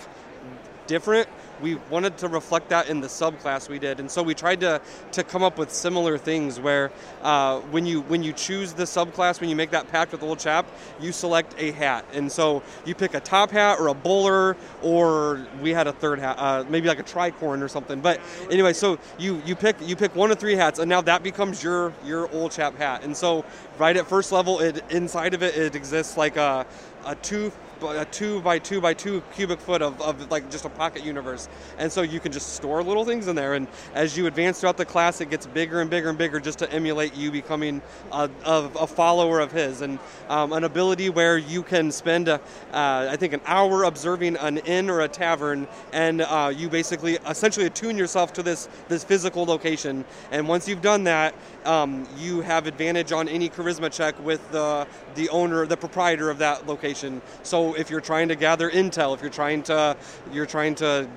different 0.86 1.28
we 1.60 1.76
wanted 1.90 2.18
to 2.18 2.28
reflect 2.28 2.68
that 2.70 2.88
in 2.88 3.00
the 3.00 3.08
subclass 3.08 3.68
we 3.68 3.78
did, 3.78 4.00
and 4.00 4.10
so 4.10 4.22
we 4.22 4.34
tried 4.34 4.60
to 4.60 4.80
to 5.12 5.24
come 5.24 5.42
up 5.42 5.58
with 5.58 5.70
similar 5.72 6.18
things 6.18 6.60
where 6.60 6.90
uh, 7.22 7.60
when 7.60 7.86
you 7.86 8.02
when 8.02 8.22
you 8.22 8.32
choose 8.32 8.72
the 8.72 8.84
subclass, 8.84 9.40
when 9.40 9.50
you 9.50 9.56
make 9.56 9.70
that 9.70 9.88
pact 9.88 10.12
with 10.12 10.22
Old 10.22 10.38
Chap, 10.38 10.66
you 11.00 11.12
select 11.12 11.54
a 11.58 11.72
hat, 11.72 12.04
and 12.12 12.30
so 12.30 12.62
you 12.84 12.94
pick 12.94 13.14
a 13.14 13.20
top 13.20 13.50
hat 13.50 13.78
or 13.78 13.88
a 13.88 13.94
bowler, 13.94 14.56
or 14.82 15.46
we 15.60 15.70
had 15.70 15.86
a 15.86 15.92
third 15.92 16.18
hat, 16.18 16.36
uh, 16.38 16.64
maybe 16.68 16.88
like 16.88 17.00
a 17.00 17.04
tricorn 17.04 17.62
or 17.62 17.68
something. 17.68 18.00
But 18.00 18.20
anyway, 18.50 18.72
so 18.72 18.98
you 19.18 19.42
you 19.44 19.56
pick 19.56 19.76
you 19.80 19.96
pick 19.96 20.14
one 20.14 20.30
of 20.30 20.38
three 20.38 20.54
hats, 20.54 20.78
and 20.78 20.88
now 20.88 21.00
that 21.02 21.22
becomes 21.22 21.62
your 21.62 21.92
your 22.04 22.30
Old 22.32 22.52
Chap 22.52 22.76
hat, 22.76 23.04
and 23.04 23.16
so 23.16 23.44
right 23.78 23.96
at 23.96 24.06
first 24.06 24.32
level, 24.32 24.60
it 24.60 24.82
inside 24.90 25.34
of 25.34 25.42
it 25.42 25.56
it 25.56 25.74
exists 25.74 26.16
like 26.16 26.36
a 26.36 26.66
a 27.04 27.14
two 27.16 27.52
a 27.82 28.04
two 28.06 28.40
by 28.40 28.58
two 28.58 28.80
by 28.80 28.94
two 28.94 29.22
cubic 29.34 29.60
foot 29.60 29.82
of, 29.82 30.00
of 30.00 30.30
like 30.30 30.50
just 30.50 30.64
a 30.64 30.68
pocket 30.68 31.04
universe. 31.04 31.48
And 31.78 31.90
so 31.90 32.02
you 32.02 32.20
can 32.20 32.32
just 32.32 32.54
store 32.54 32.82
little 32.82 33.04
things 33.04 33.28
in 33.28 33.36
there. 33.36 33.54
And 33.54 33.68
as 33.94 34.16
you 34.16 34.26
advance 34.26 34.60
throughout 34.60 34.76
the 34.76 34.84
class, 34.84 35.20
it 35.20 35.30
gets 35.30 35.46
bigger 35.46 35.80
and 35.80 35.90
bigger 35.90 36.08
and 36.08 36.18
bigger 36.18 36.40
just 36.40 36.58
to 36.60 36.72
emulate 36.72 37.14
you 37.14 37.30
becoming 37.30 37.82
a, 38.12 38.30
a, 38.44 38.70
a 38.80 38.86
follower 38.86 39.40
of 39.40 39.52
his. 39.52 39.80
And 39.80 39.98
um, 40.28 40.52
an 40.52 40.64
ability 40.64 41.10
where 41.10 41.38
you 41.38 41.62
can 41.62 41.90
spend, 41.90 42.28
a, 42.28 42.40
uh, 42.72 43.08
I 43.10 43.16
think, 43.16 43.32
an 43.32 43.40
hour 43.46 43.84
observing 43.84 44.36
an 44.36 44.58
inn 44.58 44.90
or 44.90 45.00
a 45.00 45.08
tavern, 45.08 45.66
and 45.92 46.22
uh, 46.22 46.52
you 46.54 46.68
basically 46.68 47.14
essentially 47.28 47.66
attune 47.66 47.96
yourself 47.96 48.32
to 48.34 48.42
this 48.42 48.68
this 48.88 49.04
physical 49.04 49.44
location. 49.44 50.04
And 50.30 50.48
once 50.48 50.68
you've 50.68 50.82
done 50.82 51.04
that, 51.04 51.34
um, 51.64 52.06
you 52.16 52.40
have 52.40 52.66
advantage 52.66 53.12
on 53.12 53.28
any 53.28 53.48
charisma 53.48 53.92
check 53.92 54.18
with 54.24 54.50
the 54.52 54.86
the 55.14 55.28
owner, 55.30 55.66
the 55.66 55.76
proprietor 55.76 56.30
of 56.30 56.38
that 56.38 56.66
location. 56.66 57.20
So 57.42 57.67
if 57.74 57.90
you're 57.90 58.00
trying 58.00 58.28
to 58.28 58.36
gather 58.36 58.70
intel, 58.70 59.14
if 59.14 59.20
you're 59.20 59.30
trying 59.30 59.62
to 59.64 59.96
you're 60.32 60.46
trying 60.46 60.74
to 60.76 61.08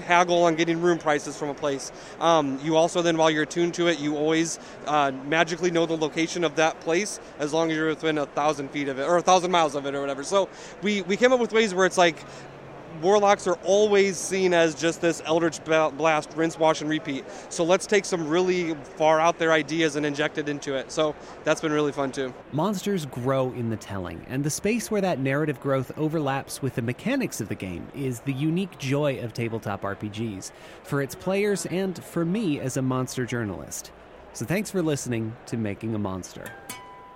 haggle 0.00 0.44
on 0.44 0.54
getting 0.54 0.80
room 0.80 0.98
prices 0.98 1.36
from 1.36 1.48
a 1.48 1.54
place. 1.54 1.92
Um, 2.20 2.58
you 2.62 2.76
also 2.76 3.02
then, 3.02 3.16
while 3.16 3.30
you're 3.30 3.44
attuned 3.44 3.74
to 3.74 3.88
it, 3.88 3.98
you 3.98 4.16
always 4.16 4.58
uh, 4.86 5.12
magically 5.26 5.70
know 5.70 5.86
the 5.86 5.96
location 5.96 6.44
of 6.44 6.56
that 6.56 6.80
place 6.80 7.18
as 7.38 7.52
long 7.52 7.70
as 7.70 7.76
you're 7.76 7.88
within 7.88 8.18
a 8.18 8.26
thousand 8.26 8.70
feet 8.70 8.88
of 8.88 8.98
it 8.98 9.04
or 9.04 9.16
a 9.16 9.22
thousand 9.22 9.50
miles 9.50 9.74
of 9.74 9.86
it 9.86 9.94
or 9.94 10.00
whatever. 10.00 10.22
So 10.22 10.48
we 10.82 11.02
we 11.02 11.16
came 11.16 11.32
up 11.32 11.40
with 11.40 11.52
ways 11.52 11.74
where 11.74 11.86
it's 11.86 11.98
like 11.98 12.18
warlocks 13.00 13.46
are 13.46 13.58
always 13.64 14.16
seen 14.16 14.54
as 14.54 14.74
just 14.74 15.00
this 15.00 15.22
eldritch 15.24 15.62
blast, 15.64 16.30
rinse, 16.34 16.58
wash, 16.58 16.80
and 16.80 16.90
repeat. 16.90 17.24
So 17.48 17.64
let's 17.64 17.86
take 17.86 18.04
some 18.04 18.28
really 18.28 18.74
far 18.96 19.20
out 19.20 19.38
there 19.38 19.52
ideas 19.52 19.96
and 19.96 20.06
inject 20.06 20.38
it 20.38 20.48
into 20.48 20.74
it. 20.74 20.90
So 20.90 21.14
that's 21.44 21.60
been 21.60 21.72
really 21.72 21.92
fun 21.92 22.12
too. 22.12 22.32
Monsters 22.52 23.06
grow 23.06 23.52
in 23.52 23.70
the 23.70 23.76
telling, 23.76 24.24
and 24.28 24.44
the 24.44 24.50
space 24.50 24.90
where 24.90 25.00
that 25.00 25.18
narrative 25.18 25.60
growth 25.60 25.92
overlaps 25.96 26.62
with 26.62 26.74
the 26.74 26.82
mechanics 26.82 27.40
of 27.40 27.48
the 27.48 27.54
game 27.54 27.86
is 27.94 28.20
the 28.20 28.32
unique 28.32 28.78
joy 28.78 29.18
of 29.20 29.32
tabletop 29.32 29.82
RPGs 29.82 30.52
for 30.82 31.02
its 31.02 31.14
players 31.14 31.66
and 31.66 32.02
for 32.02 32.24
me 32.24 32.60
as 32.60 32.76
a 32.76 32.82
monster 32.82 33.26
journalist. 33.26 33.92
So 34.32 34.44
thanks 34.44 34.70
for 34.70 34.82
listening 34.82 35.34
to 35.46 35.56
Making 35.56 35.94
a 35.94 35.98
Monster. 35.98 36.44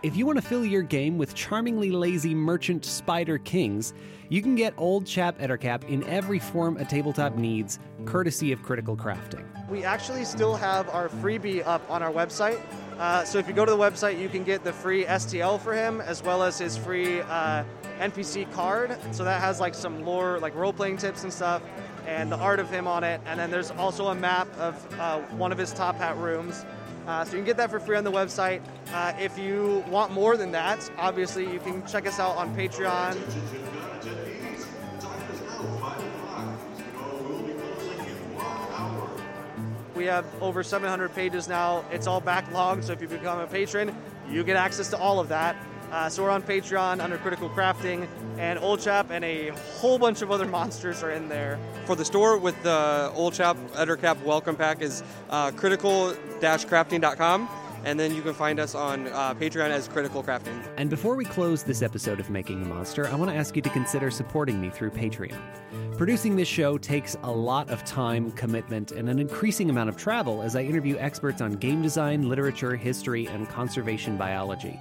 If 0.02 0.16
you 0.16 0.24
want 0.24 0.38
to 0.38 0.42
fill 0.42 0.64
your 0.64 0.80
game 0.80 1.18
with 1.18 1.34
charmingly 1.34 1.90
lazy 1.90 2.34
merchant 2.34 2.86
spider 2.86 3.36
kings, 3.36 3.92
you 4.30 4.40
can 4.40 4.54
get 4.54 4.72
Old 4.78 5.04
Chap 5.06 5.38
Ettercap 5.38 5.86
in 5.90 6.02
every 6.04 6.38
form 6.38 6.78
a 6.78 6.86
tabletop 6.86 7.36
needs, 7.36 7.78
courtesy 8.06 8.50
of 8.50 8.62
Critical 8.62 8.96
Crafting. 8.96 9.44
We 9.68 9.84
actually 9.84 10.24
still 10.24 10.56
have 10.56 10.88
our 10.88 11.10
freebie 11.10 11.66
up 11.66 11.82
on 11.90 12.02
our 12.02 12.10
website. 12.10 12.58
Uh, 12.98 13.24
so 13.24 13.36
if 13.36 13.46
you 13.46 13.52
go 13.52 13.66
to 13.66 13.70
the 13.70 13.76
website, 13.76 14.18
you 14.18 14.30
can 14.30 14.42
get 14.42 14.64
the 14.64 14.72
free 14.72 15.04
STL 15.04 15.60
for 15.60 15.74
him, 15.74 16.00
as 16.00 16.22
well 16.22 16.42
as 16.42 16.58
his 16.58 16.78
free 16.78 17.20
uh, 17.20 17.62
NPC 17.98 18.50
card. 18.52 18.96
So 19.12 19.22
that 19.24 19.42
has 19.42 19.60
like 19.60 19.74
some 19.74 20.06
lore, 20.06 20.38
like 20.38 20.54
role 20.54 20.72
playing 20.72 20.96
tips 20.96 21.24
and 21.24 21.32
stuff, 21.32 21.62
and 22.06 22.32
the 22.32 22.38
art 22.38 22.58
of 22.58 22.70
him 22.70 22.86
on 22.86 23.04
it. 23.04 23.20
And 23.26 23.38
then 23.38 23.50
there's 23.50 23.70
also 23.72 24.06
a 24.06 24.14
map 24.14 24.48
of 24.56 24.98
uh, 24.98 25.18
one 25.36 25.52
of 25.52 25.58
his 25.58 25.74
top 25.74 25.96
hat 25.96 26.16
rooms. 26.16 26.64
Uh, 27.06 27.24
so 27.24 27.32
you 27.32 27.38
can 27.38 27.44
get 27.44 27.56
that 27.56 27.70
for 27.70 27.80
free 27.80 27.96
on 27.96 28.04
the 28.04 28.12
website. 28.12 28.60
Uh, 28.92 29.12
if 29.18 29.38
you 29.38 29.84
want 29.88 30.12
more 30.12 30.36
than 30.36 30.52
that, 30.52 30.88
obviously 30.98 31.50
you 31.50 31.58
can 31.58 31.84
check 31.86 32.06
us 32.06 32.20
out 32.20 32.36
on 32.36 32.54
Patreon. 32.54 33.16
We 39.94 40.06
have 40.06 40.24
over 40.40 40.62
700 40.62 41.14
pages 41.14 41.46
now. 41.48 41.84
It's 41.90 42.06
all 42.06 42.22
backlogged, 42.22 42.84
so 42.84 42.92
if 42.92 43.02
you 43.02 43.08
become 43.08 43.38
a 43.38 43.46
patron, 43.46 43.94
you 44.30 44.42
get 44.44 44.56
access 44.56 44.88
to 44.90 44.98
all 44.98 45.20
of 45.20 45.28
that. 45.28 45.56
Uh, 45.90 46.09
so 46.09 46.22
we're 46.22 46.31
on 46.31 46.42
Patreon 46.42 47.00
under 47.00 47.18
Critical 47.18 47.50
Crafting, 47.50 48.07
and 48.38 48.59
Old 48.59 48.81
Chap 48.81 49.11
and 49.11 49.24
a 49.24 49.48
whole 49.79 49.98
bunch 49.98 50.22
of 50.22 50.31
other 50.31 50.46
monsters 50.57 51.03
are 51.03 51.11
in 51.11 51.29
there. 51.29 51.59
For 51.85 51.96
the 51.96 52.05
store 52.05 52.38
with 52.38 52.61
the 52.62 53.11
Old 53.14 53.35
Chap 53.35 53.57
Ettercap 53.72 54.22
welcome 54.22 54.57
pack 54.57 54.83
is 54.83 55.03
uh, 55.31 55.50
critical-crafting.com 55.53 57.48
and 57.85 57.98
then 57.98 58.14
you 58.14 58.22
can 58.22 58.35
find 58.35 58.61
us 58.61 58.74
on 58.74 59.09
uh, 59.09 59.35
Patreon 59.35 59.70
as 59.70 59.88
Critical 59.88 60.22
Crafting. 60.22 60.62
And 60.76 60.90
before 60.90 61.16
we 61.16 61.24
close 61.24 61.62
this 61.62 61.83
episode 61.83 62.20
of 62.20 62.29
Making 62.31 62.62
a 62.62 62.66
Monster, 62.66 63.09
I 63.09 63.14
want 63.14 63.31
to 63.31 63.37
ask 63.37 63.57
you 63.57 63.62
to 63.62 63.70
consider 63.70 64.11
supporting 64.11 64.61
me 64.61 64.70
through 64.70 64.90
Patreon. 64.90 65.40
Producing 65.96 66.37
this 66.37 66.48
show 66.48 66.79
takes 66.79 67.16
a 67.22 67.31
lot 67.31 67.70
of 67.70 67.85
time, 67.85 68.33
commitment, 68.33 68.92
and 68.92 69.09
an 69.09 69.18
increasing 69.18 69.70
amount 69.70 69.88
of 69.88 69.96
travel 69.96 70.42
as 70.42 70.57
I 70.57 70.62
interview 70.62 70.96
experts 70.98 71.40
on 71.40 71.53
game 71.53 71.83
design, 71.83 72.29
literature, 72.29 72.76
history, 72.76 73.26
and 73.29 73.48
conservation 73.48 74.16
biology. 74.16 74.79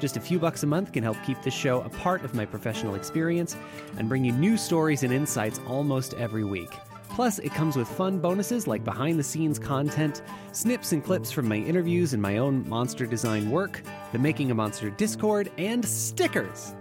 Just 0.00 0.16
a 0.16 0.20
few 0.20 0.38
bucks 0.38 0.62
a 0.62 0.66
month 0.66 0.92
can 0.92 1.02
help 1.02 1.16
keep 1.24 1.42
this 1.42 1.54
show 1.54 1.80
a 1.82 1.88
part 1.88 2.24
of 2.24 2.34
my 2.34 2.44
professional 2.44 2.94
experience 2.94 3.56
and 3.96 4.08
bring 4.08 4.24
you 4.24 4.32
new 4.32 4.56
stories 4.56 5.02
and 5.02 5.12
insights 5.12 5.60
almost 5.66 6.14
every 6.14 6.44
week. 6.44 6.70
Plus, 7.08 7.40
it 7.40 7.52
comes 7.52 7.74
with 7.76 7.88
fun 7.88 8.20
bonuses 8.20 8.68
like 8.68 8.84
behind 8.84 9.18
the 9.18 9.24
scenes 9.24 9.58
content, 9.58 10.22
snips 10.52 10.92
and 10.92 11.02
clips 11.02 11.32
from 11.32 11.48
my 11.48 11.56
interviews 11.56 12.12
and 12.12 12.22
my 12.22 12.38
own 12.38 12.68
monster 12.68 13.06
design 13.06 13.50
work, 13.50 13.82
the 14.12 14.18
Making 14.18 14.52
a 14.52 14.54
Monster 14.54 14.90
Discord, 14.90 15.50
and 15.58 15.84
stickers. 15.84 16.74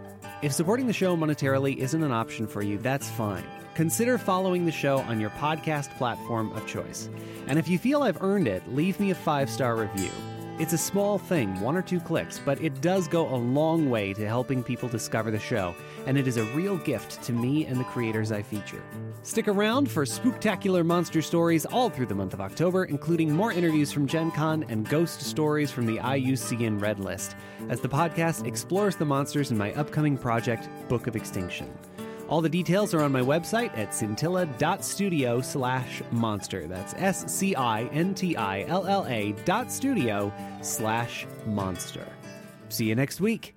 If 0.43 0.53
supporting 0.53 0.86
the 0.86 0.93
show 0.93 1.17
monetarily 1.17 1.77
isn't 1.77 2.03
an 2.03 2.12
option 2.12 2.45
for 2.45 2.62
you, 2.62 2.77
that's 2.77 3.10
fine. 3.10 3.43
Consider 3.73 4.19
following 4.19 4.65
the 4.65 4.71
show 4.71 4.99
on 4.99 5.19
your 5.19 5.32
podcast 5.32 5.89
platform 5.97 6.51
of 6.53 6.67
choice. 6.67 7.10
And 7.47 7.58
if 7.58 7.67
you 7.67 7.80
feel 7.80 8.03
I've 8.03 8.21
earned 8.21 8.47
it, 8.47 8.62
leave 8.71 8.99
me 8.99 9.10
a 9.10 9.15
five 9.15 9.49
star 9.49 9.75
review. 9.75 10.12
It's 10.60 10.74
a 10.74 10.78
small 10.78 11.20
thing, 11.20 11.62
one 11.62 11.78
or 11.78 11.84
two 11.84 12.00
clicks, 12.00 12.39
but 12.39 12.60
it 12.63 12.82
does 12.82 13.08
go 13.08 13.28
a 13.30 13.38
long 13.38 13.91
way 13.91 14.12
to 14.13 14.28
helping 14.28 14.63
people 14.63 14.89
discover 14.89 15.30
the 15.30 15.38
show, 15.38 15.76
and 16.08 16.17
it 16.17 16.28
is 16.28 16.38
a 16.38 16.46
real 16.56 16.78
gift 16.78 17.22
to 17.26 17.32
me 17.32 17.67
and 17.67 17.80
the 17.80 17.84
creators 17.84 18.32
I 18.32 18.41
feature. 18.41 18.82
Stick 19.22 19.48
around 19.48 19.91
for 19.91 20.04
spooktacular 20.04 20.84
monster 20.84 21.22
stories 21.22 21.67
all 21.67 21.91
through 21.91 22.08
the 22.08 22.15
month 22.15 22.34
of 22.34 22.41
October, 22.41 22.86
including 22.86 23.32
more 23.32 23.52
interviews 23.52 23.91
from 23.91 24.08
Gen 24.08 24.32
Con 24.32 24.65
and 24.67 24.89
ghost 24.89 25.22
stories 25.22 25.70
from 25.70 25.86
the 25.86 25.98
IUCN 25.98 26.82
Red 26.82 27.00
List, 27.00 27.36
as 27.70 27.80
the 27.80 27.89
podcast 27.89 28.48
explores 28.48 28.96
the 28.96 29.06
monsters 29.06 29.52
in 29.52 29.60
my 29.60 29.72
upcoming 29.74 30.17
project, 30.17 30.70
Book 30.89 31.06
of 31.06 31.15
Extinction. 31.15 31.72
All 32.30 32.42
the 32.42 32.50
details 32.50 32.94
are 32.94 33.02
on 33.02 33.12
my 33.12 33.22
website 33.22 33.76
at 33.78 33.94
scintilla.studio 33.94 35.42
slash 35.42 36.02
monster. 36.12 36.68
That's 36.68 36.94
S 36.96 37.32
C 37.32 37.56
I 37.56 37.84
N 37.86 38.13
T 38.13 38.36
I 38.36 38.63
L 38.63 38.86
L 38.86 39.06
A 39.08 39.34
dot 39.46 39.72
studio 39.72 40.32
slash 40.62 41.26
monster. 41.46 42.08
See 42.70 42.86
you 42.86 42.96
next 42.96 43.22
week. 43.22 43.57